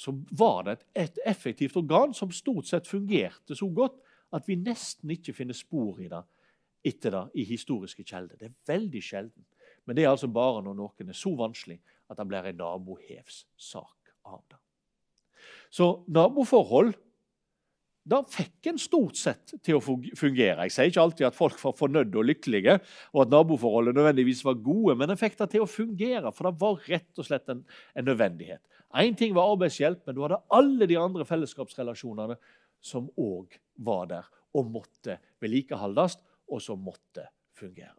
så 0.00 0.14
var 0.30 0.64
det 0.64 0.78
et, 0.96 1.18
effektivt 1.28 1.76
organ 1.76 2.14
som 2.16 2.32
stort 2.32 2.68
sett 2.70 2.88
fungerte 2.88 3.56
så 3.56 3.68
godt 3.68 3.98
at 4.32 4.46
vi 4.48 4.56
nesten 4.56 5.10
ikke 5.12 5.34
finner 5.36 5.56
spor 5.56 6.00
i 6.00 6.08
det 6.08 6.22
etter 6.86 7.12
det 7.12 7.24
i 7.42 7.44
historiske 7.44 8.04
kjelder. 8.06 8.38
Det 8.40 8.48
er 8.48 8.72
veldig 8.72 9.02
sjelden. 9.04 9.44
Men 9.84 9.96
det 9.96 10.06
er 10.06 10.12
altså 10.14 10.30
bare 10.32 10.62
når 10.64 10.78
noen 10.78 11.12
er 11.12 11.18
så 11.18 11.34
vanskelig 11.36 11.76
at 12.08 12.16
det 12.16 12.26
blir 12.30 12.48
en 12.48 12.60
nabohevssak 12.62 14.14
av 14.30 14.40
det. 14.48 14.60
Så 15.70 15.90
naboforhold 16.08 16.94
da 18.10 18.20
fikk 18.26 18.70
en 18.72 18.80
stort 18.80 19.18
sett 19.20 19.54
til 19.62 19.78
å 19.78 19.82
fungere. 19.82 20.66
Jeg 20.66 20.74
sier 20.74 20.90
ikke 20.90 21.04
alltid 21.04 21.28
at 21.28 21.36
folk 21.36 21.60
var 21.62 21.76
fornøyde 21.78 22.18
og 22.18 22.26
lykkelige, 22.26 22.78
og 23.14 23.22
at 23.24 23.32
naboforholdet 23.34 23.96
nødvendigvis 23.98 24.42
var 24.46 24.58
gode, 24.64 24.96
men 24.98 25.12
en 25.12 25.20
fikk 25.20 25.38
det 25.38 25.50
til 25.54 25.64
å 25.64 25.70
fungere, 25.70 26.32
for 26.34 26.48
det 26.48 26.60
var 26.62 26.90
rett 26.90 27.22
og 27.22 27.28
slett 27.28 27.52
en, 27.52 27.62
en 27.94 28.08
nødvendighet. 28.10 28.62
Én 28.98 29.14
ting 29.18 29.36
var 29.36 29.52
arbeidshjelp, 29.52 30.02
men 30.06 30.16
du 30.16 30.24
hadde 30.24 30.42
alle 30.58 30.90
de 30.90 30.98
andre 30.98 31.26
fellesskapsrelasjonene 31.28 32.36
som 32.82 33.06
òg 33.20 33.54
var 33.86 34.10
der 34.10 34.30
og 34.58 34.66
måtte 34.66 35.20
vedlikeholdes, 35.42 36.18
og 36.50 36.62
som 36.64 36.80
måtte 36.82 37.28
fungere. 37.54 37.94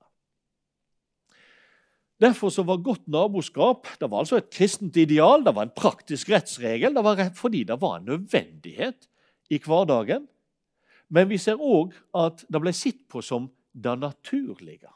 Derfor 2.21 2.51
så 2.53 2.65
var 2.67 2.83
godt 2.83 3.07
naboskap 3.09 3.87
det 3.97 4.09
var 4.11 4.21
altså 4.21 4.37
et 4.37 4.51
kristent 4.53 4.97
ideal, 4.99 5.41
det 5.45 5.55
var 5.55 5.65
en 5.65 5.73
praktisk 5.73 6.29
rettsregel. 6.29 6.93
Det 6.93 7.03
var 7.05 7.23
fordi 7.37 7.63
det 7.69 7.79
var 7.81 7.97
en 7.97 8.11
nødvendighet 8.11 9.07
i 9.51 9.59
hverdagen. 9.59 10.27
Men 11.11 11.27
vi 11.27 11.39
ser 11.41 11.59
òg 11.59 11.95
at 12.15 12.45
det 12.47 12.61
ble 12.63 12.73
sett 12.75 13.03
på 13.11 13.23
som 13.25 13.49
det 13.71 13.97
naturlige. 13.99 14.91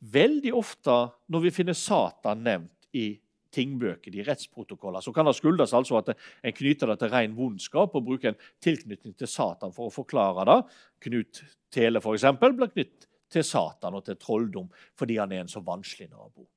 Veldig 0.00 0.52
ofte 0.56 0.94
når 1.32 1.44
vi 1.46 1.52
finner 1.54 1.76
Satan 1.76 2.42
nevnt 2.44 2.88
i 2.96 3.14
tingbøker, 3.54 4.14
i 4.14 4.24
rettsprotokoller, 4.26 5.04
så 5.04 5.12
kan 5.14 5.28
det 5.28 5.36
skyldes 5.38 5.74
altså 5.76 6.00
at 6.00 6.10
en 6.14 6.56
knytter 6.56 6.90
det 6.90 6.96
til 7.00 7.12
ren 7.12 7.36
vondskap 7.36 7.94
og 7.94 8.06
bruker 8.08 8.32
en 8.32 8.40
tilknytning 8.64 9.14
til 9.18 9.30
Satan 9.30 9.72
for 9.74 9.88
å 9.88 9.94
forklare 9.94 10.46
det. 10.48 10.58
Knut 11.06 11.42
Tele 11.74 12.02
eksempel, 12.02 12.56
blir 12.56 12.72
knytt 12.72 13.06
til 13.30 13.46
Satan 13.46 13.96
og 13.98 14.04
til 14.06 14.18
trolldom 14.20 14.68
fordi 14.98 15.18
han 15.20 15.32
er 15.32 15.44
en 15.44 15.52
så 15.52 15.62
vanskelig 15.64 16.10
nabo. 16.10 16.48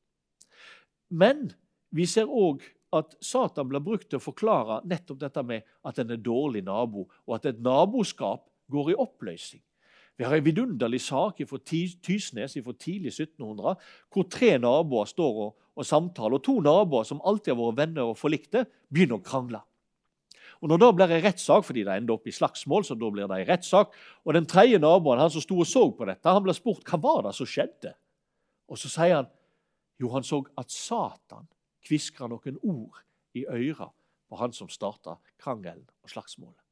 Men 1.09 1.47
vi 1.95 2.05
ser 2.09 2.27
òg 2.27 2.65
at 2.95 3.15
Satan 3.23 3.67
blir 3.69 3.83
brukt 3.83 4.07
til 4.09 4.19
å 4.19 4.23
forklare 4.23 4.81
nettopp 4.87 5.19
dette 5.19 5.43
med 5.43 5.65
at 5.87 5.99
en 5.99 6.13
er 6.13 6.21
dårlig 6.23 6.63
nabo, 6.67 7.07
og 7.27 7.35
at 7.35 7.49
et 7.51 7.63
naboskap 7.63 8.45
går 8.71 8.93
i 8.93 8.99
oppløsning. 8.99 9.63
Vi 10.17 10.25
har 10.25 10.33
en 10.33 10.45
vidunderlig 10.45 11.03
sak 11.05 11.43
fra 11.45 11.59
Tysnes 11.61 12.55
fra 12.57 12.73
tidlig 12.73 13.11
1700, 13.13 13.75
hvor 14.09 14.25
tre 14.33 14.55
naboer 14.57 15.05
står 15.05 15.41
og, 15.45 15.51
og 15.77 15.85
samtaler. 15.85 16.39
Og 16.39 16.45
to 16.45 16.55
naboer 16.65 17.05
som 17.05 17.21
alltid 17.21 17.53
har 17.53 17.59
vært 17.59 17.81
venner 17.83 18.09
og 18.09 18.17
forlikte, 18.17 18.63
begynner 18.89 19.19
å 19.19 19.25
krangle. 19.25 19.61
Og 20.57 20.71
Når 20.71 20.79
det 20.81 20.89
blir 20.97 21.11
en 21.13 21.21
rettssak, 21.27 21.65
fordi 21.67 21.83
det 21.85 21.99
ender 21.99 22.15
opp 22.15 22.25
i 22.25 22.33
slagsmål, 22.33 22.87
så 22.87 22.97
da 22.97 23.11
blir 23.13 23.29
det 23.29 23.37
en 23.43 23.49
rettssak, 23.51 23.93
og 24.25 24.33
den 24.33 24.49
tredje 24.49 24.79
naboen 24.81 25.21
han 25.21 25.29
som 25.29 25.43
sto 25.43 25.59
og 25.61 25.69
så 25.69 25.85
på 25.93 26.07
dette, 26.09 26.33
han 26.33 26.41
blir 26.41 26.57
spurt 26.57 26.87
hva 26.89 26.97
var 27.03 27.27
det 27.27 27.35
som 27.37 27.49
skjedde. 27.49 27.93
Og 28.67 28.81
Så 28.81 28.89
sier 28.89 29.19
han 29.19 29.29
jo, 30.01 30.09
han 30.13 30.25
så 30.25 30.41
at 30.57 30.73
Satan 30.73 31.45
kviskra 31.87 32.29
noen 32.29 32.59
ord 32.61 33.01
i 33.37 33.45
øra 33.47 33.89
på 34.27 34.39
han 34.41 34.53
som 34.53 34.69
starta 34.69 35.17
krangelen 35.39 35.87
og 36.03 36.11
slagsmålet. 36.11 36.63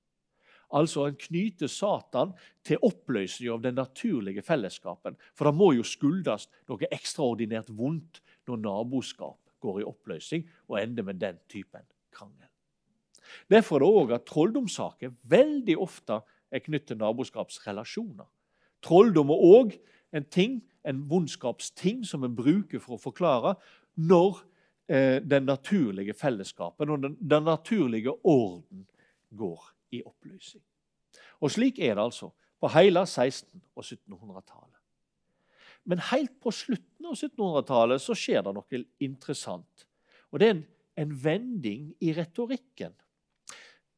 Altså 0.75 1.06
En 1.08 1.15
knyter 1.15 1.69
Satan 1.69 2.34
til 2.65 2.82
oppløsning 2.84 3.51
av 3.54 3.62
den 3.62 3.75
naturlige 3.78 4.41
fellesskapen. 4.41 5.15
For 5.34 5.45
det 5.47 5.56
må 5.56 5.71
jo 5.78 5.86
skyldes 5.86 6.49
noe 6.67 6.89
ekstraordinært 6.91 7.69
vondt 7.69 8.21
når 8.49 8.63
naboskap 8.63 9.39
går 9.62 9.82
i 9.82 9.88
oppløsning 9.88 10.47
og 10.67 10.80
ender 10.82 11.06
med 11.06 11.21
den 11.21 11.38
typen 11.49 11.86
krangel. 12.12 12.49
Derfor 13.49 13.78
er 13.78 13.86
det 13.86 14.01
òg 14.01 14.15
at 14.15 14.25
trolldomssaker 14.30 15.13
veldig 15.30 15.78
ofte 15.82 16.19
er 16.51 16.63
knyttet 16.65 16.93
til 16.93 17.01
naboskapsrelasjoner. 17.01 18.28
Trolldom 18.86 19.32
er 19.34 19.45
òg 19.45 19.78
en 20.15 20.28
ting, 20.30 20.60
en 20.86 21.01
vondskapsting 21.10 22.04
som 22.06 22.23
en 22.23 22.36
bruker 22.36 22.82
for 22.82 22.97
å 22.97 23.01
forklare 23.01 23.56
når 23.95 24.43
den 24.88 25.48
naturlige 25.48 26.13
fellesskapen 26.13 26.91
og 26.93 27.02
den, 27.02 27.15
den 27.17 27.43
naturlige 27.43 28.12
orden 28.24 28.84
går 29.34 29.63
i 29.91 30.02
oppløsning. 30.06 30.63
Og 31.41 31.52
Slik 31.52 31.80
er 31.80 31.95
det 31.95 32.04
altså 32.04 32.30
på 32.60 32.69
hele 32.74 33.02
1600- 33.02 33.45
og 33.76 33.84
1700-tallet. 33.84 34.82
Men 35.86 36.02
helt 36.12 36.34
på 36.41 36.52
slutten 36.52 37.06
av 37.06 37.13
1700-tallet 37.13 38.02
så 38.02 38.15
skjer 38.17 38.45
det 38.45 38.54
noe 38.56 38.84
interessant. 39.06 39.88
Og 40.34 40.39
Det 40.39 40.48
er 40.48 40.56
en, 40.56 40.63
en 40.98 41.15
vending 41.24 41.91
i 42.02 42.13
retorikken. 42.17 42.93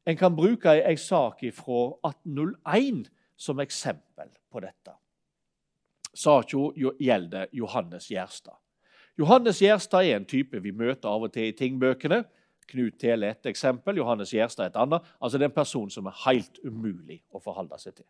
En 0.08 0.16
kan 0.16 0.36
bruke 0.36 0.72
ei 0.72 0.96
sak 0.96 1.44
fra 1.56 1.80
1801 2.10 3.08
som 3.36 3.60
eksempel 3.60 4.30
på 4.50 4.60
dette. 4.64 4.94
Saka 6.14 6.70
gjelder 7.00 7.48
Johannes 7.52 8.08
Gjerstad. 8.10 8.56
Johannes 9.18 9.58
Gjerstad 9.58 10.06
er 10.06 10.20
en 10.20 10.26
type 10.28 10.60
vi 10.62 10.70
møter 10.70 11.10
av 11.10 11.24
og 11.26 11.32
til 11.34 11.48
i 11.50 11.54
tingbøkene. 11.56 12.20
Knut 12.68 12.98
Tele 13.00 13.32
et 13.32 13.48
eksempel, 13.50 13.98
Johannes 13.98 14.30
Gjerstad 14.30 14.70
et 14.70 14.78
annet. 14.78 15.02
Altså 15.18 15.38
Det 15.38 15.48
er 15.48 15.50
en 15.50 15.56
person 15.56 15.90
som 15.90 16.06
er 16.06 16.20
helt 16.26 16.60
umulig 16.62 17.18
å 17.34 17.40
forholde 17.42 17.78
seg 17.82 17.96
til. 17.96 18.06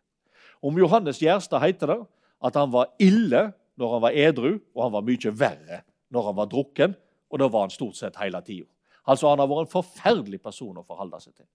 Om 0.61 0.77
Johannes 0.77 1.21
Gjerstad 1.23 1.63
heter 1.63 1.93
det 1.93 1.99
at 2.45 2.59
han 2.59 2.69
var 2.71 2.91
ille 3.01 3.49
når 3.79 3.93
han 3.95 4.03
var 4.03 4.17
edru, 4.21 4.59
og 4.75 4.83
han 4.83 4.93
var 4.93 5.07
mye 5.07 5.33
verre 5.33 5.81
når 6.11 6.27
han 6.29 6.37
var 6.37 6.51
drukken. 6.51 6.95
Og 7.29 7.41
da 7.41 7.47
var 7.49 7.65
han 7.65 7.73
stort 7.73 7.97
sett 7.97 8.19
hele 8.19 8.41
tida. 8.45 8.67
Altså, 9.09 9.31
han 9.31 9.41
har 9.41 9.49
vært 9.49 9.65
en 9.65 9.73
forferdelig 9.73 10.41
person 10.43 10.77
å 10.77 10.85
forholde 10.85 11.17
seg 11.23 11.33
til. 11.33 11.47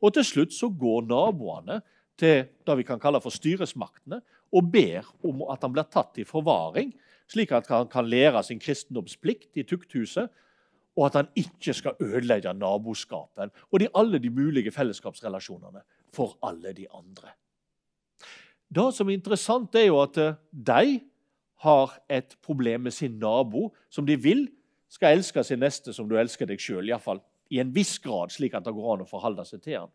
Og 0.00 0.14
til 0.16 0.24
slutt 0.24 0.54
så 0.56 0.70
går 0.72 1.04
naboene 1.10 1.82
til 2.16 2.46
det 2.48 2.76
vi 2.78 2.86
kan 2.86 3.00
kalle 3.02 3.20
for 3.20 3.34
styresmaktene 3.34 4.22
og 4.52 4.68
ber 4.72 5.08
om 5.26 5.44
at 5.52 5.64
han 5.64 5.72
blir 5.74 5.88
tatt 5.88 6.20
i 6.20 6.28
forvaring, 6.28 6.92
slik 7.32 7.52
at 7.56 7.68
han 7.72 7.88
kan 7.90 8.08
lære 8.08 8.42
sin 8.44 8.60
kristendomsplikt 8.60 9.56
i 9.56 9.66
tukthuset, 9.68 10.30
og 10.96 11.06
at 11.06 11.14
han 11.22 11.28
ikke 11.36 11.72
skal 11.72 11.96
ødelegge 12.04 12.52
naboskapen 12.52 13.52
og 13.70 13.80
de, 13.80 13.88
alle 13.96 14.18
de 14.20 14.30
mulige 14.30 14.70
fellesskapsrelasjonene 14.70 15.80
for 16.12 16.36
alle 16.44 16.74
de 16.76 16.86
andre. 16.92 17.32
Det 18.72 18.88
som 18.94 19.08
er 19.08 19.16
interessant, 19.16 19.74
er 19.74 19.88
jo 19.88 20.00
at 20.02 20.18
eh, 20.20 20.36
de 20.52 21.00
har 21.64 21.96
et 22.10 22.36
problem 22.42 22.88
med 22.88 22.92
sin 22.92 23.18
nabo, 23.20 23.70
som 23.90 24.06
de 24.06 24.16
vil 24.16 24.48
skal 24.92 25.16
elske 25.16 25.44
sin 25.44 25.60
neste 25.62 25.92
som 25.92 26.08
du 26.08 26.16
elsker 26.20 26.48
deg 26.48 26.60
sjøl. 26.60 26.88
Iallfall 26.88 27.22
i 27.52 27.60
en 27.60 27.72
viss 27.72 27.98
grad, 28.02 28.32
slik 28.32 28.54
at 28.56 28.64
det 28.64 28.74
går 28.74 28.94
an 28.94 29.04
å 29.04 29.08
forholde 29.08 29.44
seg 29.48 29.62
til 29.64 29.78
han. 29.82 29.92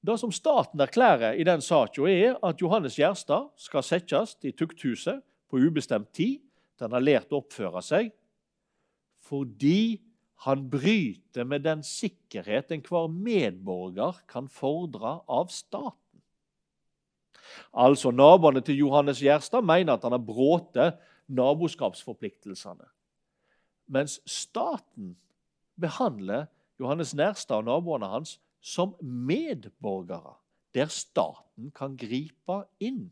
Det 0.00 0.14
som 0.20 0.32
staten 0.32 0.80
erklærer 0.80 1.38
i 1.38 1.46
den 1.46 1.62
saka, 1.62 2.06
er 2.06 2.38
at 2.46 2.62
Johannes 2.62 2.98
Gjerstad 2.98 3.50
skal 3.58 3.82
settes 3.82 4.36
i 4.46 4.54
tukthuset 4.54 5.22
på 5.48 5.60
ubestemt 5.60 6.10
tid 6.14 6.42
til 6.76 6.86
han 6.86 6.96
har 6.96 7.04
lært 7.04 7.32
å 7.32 7.40
oppføre 7.42 7.82
seg, 7.84 8.12
fordi 9.28 9.98
han 10.46 10.68
bryter 10.70 11.46
med 11.48 11.64
den 11.66 11.82
sikkerhet 11.82 12.70
enhver 12.74 13.08
medborger 13.10 14.20
kan 14.30 14.46
fordre 14.48 15.18
av 15.26 15.50
staten. 15.50 16.22
Altså, 17.72 18.12
Naboene 18.14 18.62
til 18.62 18.84
Johannes 18.84 19.22
Gjerstad 19.24 19.66
mener 19.66 19.96
at 19.96 20.04
han 20.06 20.14
har 20.14 20.22
brutt 20.22 20.78
naboskapsforpliktelsene. 21.28 22.86
Mens 23.88 24.18
staten 24.28 25.16
behandler 25.80 26.46
Johannes 26.78 27.14
Nærstad 27.16 27.62
og 27.62 27.68
naboene 27.68 28.10
hans 28.12 28.36
som 28.60 28.94
medborgere, 29.00 30.36
der 30.74 30.90
staten 30.92 31.72
kan 31.74 31.96
gripe 31.98 32.62
inn. 32.84 33.08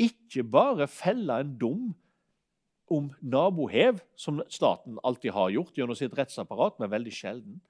Ikke 0.00 0.44
bare 0.46 0.88
felle 0.90 1.40
en 1.42 1.56
dom 1.60 1.90
om 2.90 3.10
nabohev, 3.22 4.00
som 4.18 4.40
staten 4.50 4.98
alltid 5.06 5.34
har 5.36 5.52
gjort 5.54 5.76
gjennom 5.78 5.98
sitt 5.98 6.16
rettsapparat, 6.18 6.80
men 6.80 6.90
veldig 6.90 7.12
sjelden. 7.14 7.60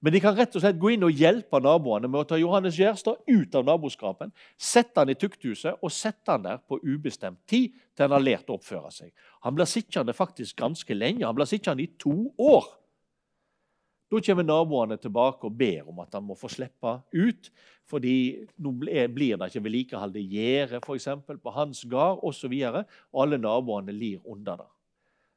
Men 0.00 0.12
de 0.12 0.20
kan 0.20 0.36
rett 0.36 0.54
og 0.56 0.62
slett 0.62 0.78
gå 0.80 0.94
inn 0.94 1.04
og 1.06 1.16
hjelpe 1.16 1.60
naboene 1.62 2.08
med 2.08 2.22
å 2.22 2.28
ta 2.28 2.38
Johannes 2.40 2.76
Gjerstad 2.76 3.20
ut 3.28 3.56
av 3.56 3.66
naboskapen, 3.68 4.32
sette 4.60 5.00
han 5.00 5.12
i 5.12 5.16
tukthuset 5.18 5.80
og 5.80 5.92
sette 5.92 6.32
han 6.32 6.44
der 6.44 6.60
på 6.68 6.80
ubestemt 6.84 7.40
tid 7.48 7.76
til 7.94 8.06
han 8.06 8.16
har 8.16 8.24
lært 8.24 8.52
å 8.52 8.58
oppføre 8.58 8.92
seg. 8.94 9.12
Han 9.44 9.56
blir 9.56 9.68
sittende 9.68 10.16
faktisk 10.16 10.58
ganske 10.60 10.96
lenge. 10.96 11.24
Han 11.26 11.36
blir 11.36 11.48
sittende 11.48 11.84
i 11.84 11.90
to 12.00 12.30
år. 12.40 12.68
Da 14.10 14.18
kommer 14.26 14.42
naboene 14.46 14.98
tilbake 14.98 15.46
og 15.46 15.54
ber 15.58 15.86
om 15.90 16.00
at 16.02 16.16
han 16.16 16.24
må 16.26 16.34
få 16.38 16.50
slippe 16.50 16.98
ut. 17.14 17.50
fordi 17.90 18.46
nå 18.62 18.70
blir 18.70 19.36
det 19.36 19.48
ikke 19.50 19.64
vedlikehold 19.64 20.16
i 20.16 20.26
gjerdet 20.30 20.82
på 21.42 21.50
hans 21.50 21.84
gard 21.90 22.20
osv. 22.22 22.52
Alle 23.12 23.38
naboene 23.38 23.92
lir 23.92 24.20
under 24.24 24.56
det. 24.56 24.68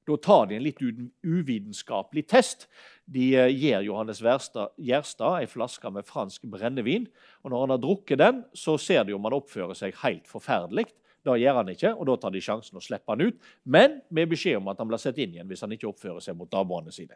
Da 0.07 0.17
tar 0.17 0.47
de 0.47 0.57
en 0.57 0.63
litt 0.63 0.81
uvitenskapelig 1.23 2.25
test. 2.27 2.67
De 3.05 3.33
eh, 3.39 3.51
gir 3.55 3.85
Johannes 3.87 4.19
Gjerstad 4.19 5.37
ei 5.39 5.47
flaske 5.47 5.91
med 5.95 6.05
fransk 6.05 6.43
brennevin. 6.51 7.07
og 7.43 7.51
Når 7.51 7.63
han 7.63 7.73
har 7.75 7.81
drukket 7.81 8.19
den, 8.19 8.43
så 8.53 8.77
ser 8.77 9.03
de 9.07 9.15
om 9.15 9.23
han 9.23 9.37
oppfører 9.39 9.77
seg 9.79 9.95
helt 10.03 10.27
forferdelig. 10.27 10.89
Det 11.23 11.37
gjør 11.39 11.61
han 11.61 11.71
ikke, 11.71 11.93
og 11.95 12.07
da 12.09 12.17
tar 12.19 12.33
de 12.35 12.41
sjansen 12.43 12.77
å 12.77 12.83
slippe 12.83 13.07
han 13.07 13.23
ut. 13.23 13.39
Men 13.63 14.01
med 14.11 14.27
beskjed 14.33 14.59
om 14.59 14.67
at 14.67 14.81
han 14.81 14.91
blir 14.91 14.99
satt 14.99 15.21
inn 15.23 15.37
igjen 15.37 15.47
hvis 15.47 15.63
han 15.63 15.71
ikke 15.71 15.87
oppfører 15.93 16.19
seg 16.23 16.35
mot 16.35 16.51
naboene 16.51 16.91
sine. 16.91 17.15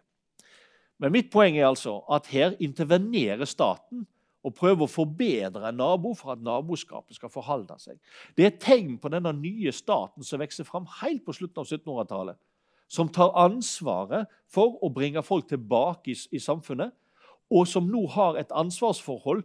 Men 0.98 1.14
mitt 1.14 1.30
poeng 1.34 1.58
er 1.58 1.68
altså 1.68 2.00
at 2.14 2.30
her 2.32 2.56
intervenerer 2.64 3.46
staten 3.46 4.06
og 4.48 4.56
prøver 4.56 4.86
å 4.86 4.92
forbedre 4.92 5.70
en 5.70 5.80
nabo 5.82 6.14
for 6.16 6.34
at 6.34 6.44
naboskapet 6.44 7.18
skal 7.18 7.32
forholde 7.32 7.76
seg. 7.82 7.98
Det 8.38 8.46
er 8.46 8.52
et 8.54 8.62
tegn 8.64 8.96
på 9.02 9.12
denne 9.12 9.34
nye 9.36 9.74
staten 9.76 10.26
som 10.26 10.42
vokser 10.42 10.68
fram 10.68 10.88
helt 11.02 11.26
på 11.26 11.36
slutten 11.36 11.62
av 11.62 11.68
1700-tallet. 11.68 12.40
Som 12.88 13.12
tar 13.12 13.34
ansvaret 13.36 14.30
for 14.48 14.78
å 14.82 14.90
bringe 14.94 15.24
folk 15.26 15.50
tilbake 15.50 16.14
i, 16.14 16.16
i, 16.32 16.40
samfunnet, 16.40 16.94
og 17.52 17.68
som 17.68 17.90
nå 17.92 18.06
har 18.16 18.40
et 18.40 18.54
ansvarsforhold 18.56 19.44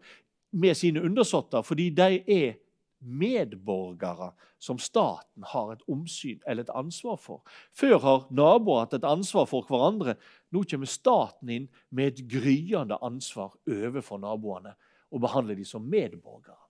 med 0.53 0.79
sine 0.79 1.03
undersåtter 1.03 1.65
fordi 1.67 1.89
de 1.97 2.21
er 2.21 2.55
medborgere 3.03 4.31
som 4.63 4.79
staten 4.79 5.47
har 5.53 5.73
et 5.73 5.85
omsyn 5.91 6.41
eller 6.47 6.67
et 6.67 6.75
ansvar 6.79 7.19
for. 7.21 7.43
Før 7.75 7.99
har 8.05 8.27
naboer 8.31 8.85
hatt 8.85 8.99
et 8.99 9.07
ansvar 9.09 9.49
for 9.51 9.67
hverandre. 9.69 10.17
Nå 10.55 10.65
kommer 10.71 10.91
staten 10.91 11.51
inn 11.51 11.71
med 11.91 12.13
et 12.13 12.27
gryende 12.31 12.99
ansvar 13.03 13.57
overfor 13.67 14.23
naboene 14.23 14.77
og 15.13 15.25
behandler 15.25 15.59
dem 15.59 15.69
som 15.69 15.89
medborgere. 15.89 16.61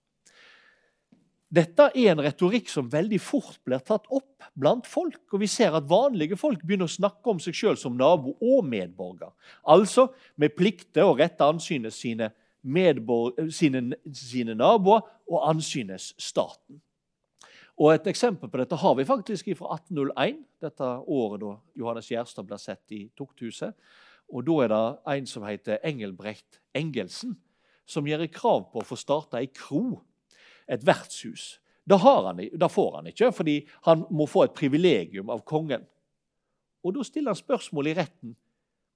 Dette 1.52 1.90
er 1.92 2.14
en 2.14 2.22
retorikk 2.24 2.70
som 2.72 2.86
veldig 2.88 3.18
fort 3.20 3.58
blir 3.66 3.82
tatt 3.84 4.06
opp 4.08 4.46
blant 4.56 4.86
folk. 4.88 5.20
og 5.34 5.42
Vi 5.42 5.48
ser 5.52 5.74
at 5.76 5.88
vanlige 5.88 6.38
folk 6.40 6.62
begynner 6.64 6.88
å 6.88 6.94
snakke 6.94 7.28
om 7.28 7.42
seg 7.44 7.58
sjøl 7.58 7.76
som 7.76 7.98
nabo 7.98 8.32
og 8.40 8.64
medborger. 8.64 9.34
Altså 9.68 10.08
med 10.40 10.56
plikter 10.56 11.04
å 11.04 11.16
rette 11.18 11.44
ansynet 11.44 11.92
sine 11.92 12.30
sine, 13.50 13.96
sine, 14.14 14.54
naboer 14.54 15.02
og 15.28 15.48
ansynes 15.50 16.14
staten. 16.18 16.80
Og 17.78 17.94
Et 17.94 18.06
eksempel 18.06 18.48
på 18.48 18.58
dette 18.60 18.76
har 18.76 18.94
vi 18.94 19.04
faktisk 19.04 19.48
fra 19.56 19.74
1801, 19.74 20.42
dette 20.60 20.84
året 20.84 21.40
da 21.40 21.54
Johannes 21.74 22.10
Gjerstad 22.10 22.46
ble 22.46 22.58
sett 22.58 22.92
i 22.92 23.08
tukthuset. 23.16 23.72
Og 24.32 24.46
Da 24.46 24.52
er 24.64 24.68
det 24.68 25.18
en 25.18 25.26
som 25.26 25.42
heter 25.42 25.78
Engelbrekt 25.84 26.60
Engelsen, 26.74 27.36
som 27.86 28.06
gjør 28.06 28.26
krav 28.32 28.70
på 28.72 28.80
å 28.80 28.86
få 28.86 28.96
starte 28.96 29.36
ei 29.36 29.46
kro, 29.46 30.02
et 30.68 30.84
vertshus. 30.86 31.58
Det, 31.84 31.98
han, 31.98 32.36
det 32.36 32.70
får 32.70 32.96
han 32.96 33.06
ikke, 33.10 33.32
fordi 33.32 33.56
han 33.82 34.04
må 34.10 34.26
få 34.26 34.44
et 34.44 34.54
privilegium 34.54 35.30
av 35.30 35.42
kongen. 35.44 35.82
Og 36.84 36.94
Da 36.94 37.02
stiller 37.02 37.30
han 37.30 37.38
spørsmål 37.38 37.90
i 37.90 37.94
retten 37.98 38.36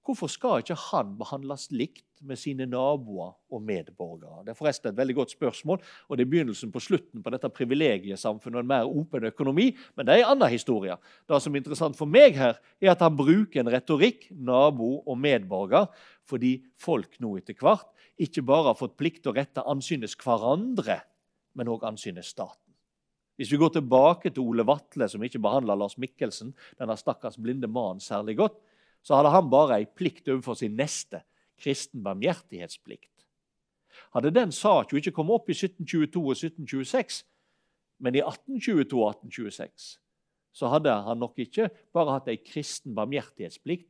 Hvorfor 0.06 0.30
skal 0.30 0.60
ikke 0.62 0.76
han 0.78 1.16
behandles 1.18 1.64
likt 1.74 2.20
med 2.22 2.38
sine 2.38 2.62
naboer 2.70 3.32
og 3.50 3.62
medborgere? 3.66 4.44
Det 4.46 4.52
er 4.52 4.58
forresten 4.58 4.92
et 4.92 4.98
veldig 5.00 5.16
godt 5.18 5.32
spørsmål, 5.34 5.80
og 5.82 6.16
det 6.16 6.22
er 6.22 6.30
begynnelsen 6.30 6.70
på 6.70 6.82
slutten 6.84 7.24
på 7.24 7.32
dette 7.34 7.50
privilegiesamfunnet 7.50 8.60
og 8.60 8.62
en 8.62 8.70
mer 8.70 8.86
åpen 8.86 9.26
økonomi, 9.26 9.72
men 9.98 10.06
det 10.06 10.14
er 10.14 10.22
en 10.22 10.36
annen 10.36 10.52
historie. 10.52 10.94
Det 11.26 11.40
som 11.42 11.54
er 11.54 11.62
interessant 11.62 11.98
for 11.98 12.06
meg 12.06 12.38
her, 12.38 12.60
er 12.78 12.92
at 12.92 13.02
han 13.02 13.18
bruker 13.18 13.64
en 13.64 13.72
retorikk, 13.74 14.28
nabo 14.30 15.00
og 15.02 15.18
medborger, 15.18 15.90
fordi 16.22 16.60
folk 16.78 17.18
nå 17.18 17.34
etter 17.40 17.58
hvert 17.58 17.90
ikke 18.22 18.46
bare 18.46 18.70
har 18.70 18.78
fått 18.78 18.94
plikt 18.96 19.24
til 19.24 19.34
å 19.34 19.36
rette 19.40 19.66
ansynes 19.66 20.14
hverandre, 20.22 21.00
men 21.58 21.72
òg 21.72 21.82
ansynes 21.90 22.30
staten. 22.30 22.62
Hvis 23.36 23.50
vi 23.52 23.58
går 23.60 23.74
tilbake 23.74 24.30
til 24.30 24.46
Ole 24.46 24.64
Vatle, 24.64 25.10
som 25.12 25.20
ikke 25.26 25.42
behandla 25.44 25.74
Lars 25.76 25.98
Mikkelsen, 26.00 26.54
denne 26.78 26.96
stakkars 26.96 27.36
blinde 27.36 27.68
mannen, 27.68 28.00
særlig 28.00 28.38
godt, 28.38 28.56
så 29.06 29.20
hadde 29.20 29.30
han 29.30 29.50
bare 29.52 29.78
ei 29.78 29.86
plikt 29.86 30.26
overfor 30.32 30.58
sin 30.58 30.74
neste, 30.78 31.22
kristen 31.62 32.02
barmhjertighetsplikt. 32.02 33.12
Hadde 34.16 34.32
den 34.34 34.52
saka 34.52 34.98
ikke 34.98 35.14
kommet 35.14 35.38
opp 35.38 35.52
i 35.52 35.54
1722 35.54 36.22
og 36.24 36.34
1726, 36.34 37.22
men 38.02 38.18
i 38.18 38.24
1822 38.24 38.98
og 38.98 39.14
1826, 39.14 39.86
så 40.56 40.72
hadde 40.72 40.92
han 41.06 41.22
nok 41.22 41.38
ikke 41.40 41.68
bare 41.94 42.16
hatt 42.16 42.28
ei 42.32 42.40
kristen 42.42 42.96
barmhjertighetsplikt, 42.98 43.88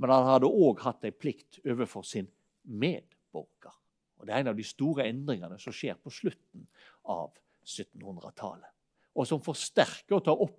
men 0.00 0.12
han 0.12 0.28
hadde 0.28 0.50
òg 0.50 0.84
hatt 0.84 1.08
ei 1.08 1.14
plikt 1.14 1.62
overfor 1.64 2.04
sin 2.06 2.28
medborger. 2.64 3.74
Og 4.20 4.26
Det 4.26 4.34
er 4.34 4.42
en 4.42 4.52
av 4.52 4.58
de 4.58 4.66
store 4.66 5.06
endringene 5.08 5.56
som 5.58 5.72
skjer 5.72 5.96
på 5.96 6.12
slutten 6.12 6.66
av 7.08 7.32
1700-tallet, 7.64 8.68
og 9.16 9.28
som 9.28 9.40
forsterker 9.40 10.18
og 10.18 10.26
tar 10.26 10.42
opp 10.44 10.58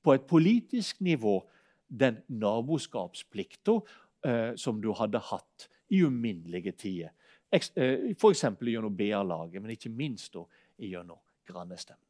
på 0.00 0.14
et 0.14 0.28
politisk 0.30 1.02
nivå 1.02 1.40
den 1.90 2.20
naboskapsplikta 2.26 3.80
eh, 4.26 4.52
som 4.56 4.80
du 4.82 4.92
hadde 4.96 5.18
hatt 5.30 5.68
i 5.90 6.04
uminnelige 6.06 6.72
tider. 6.72 7.10
Eh, 7.50 8.12
F.eks. 8.14 8.44
gjennom 8.60 8.94
BA-laget, 8.96 9.62
men 9.62 9.74
ikke 9.74 9.90
minst 9.90 10.38
gjennom 10.78 11.18
grannestemmene. 11.50 12.09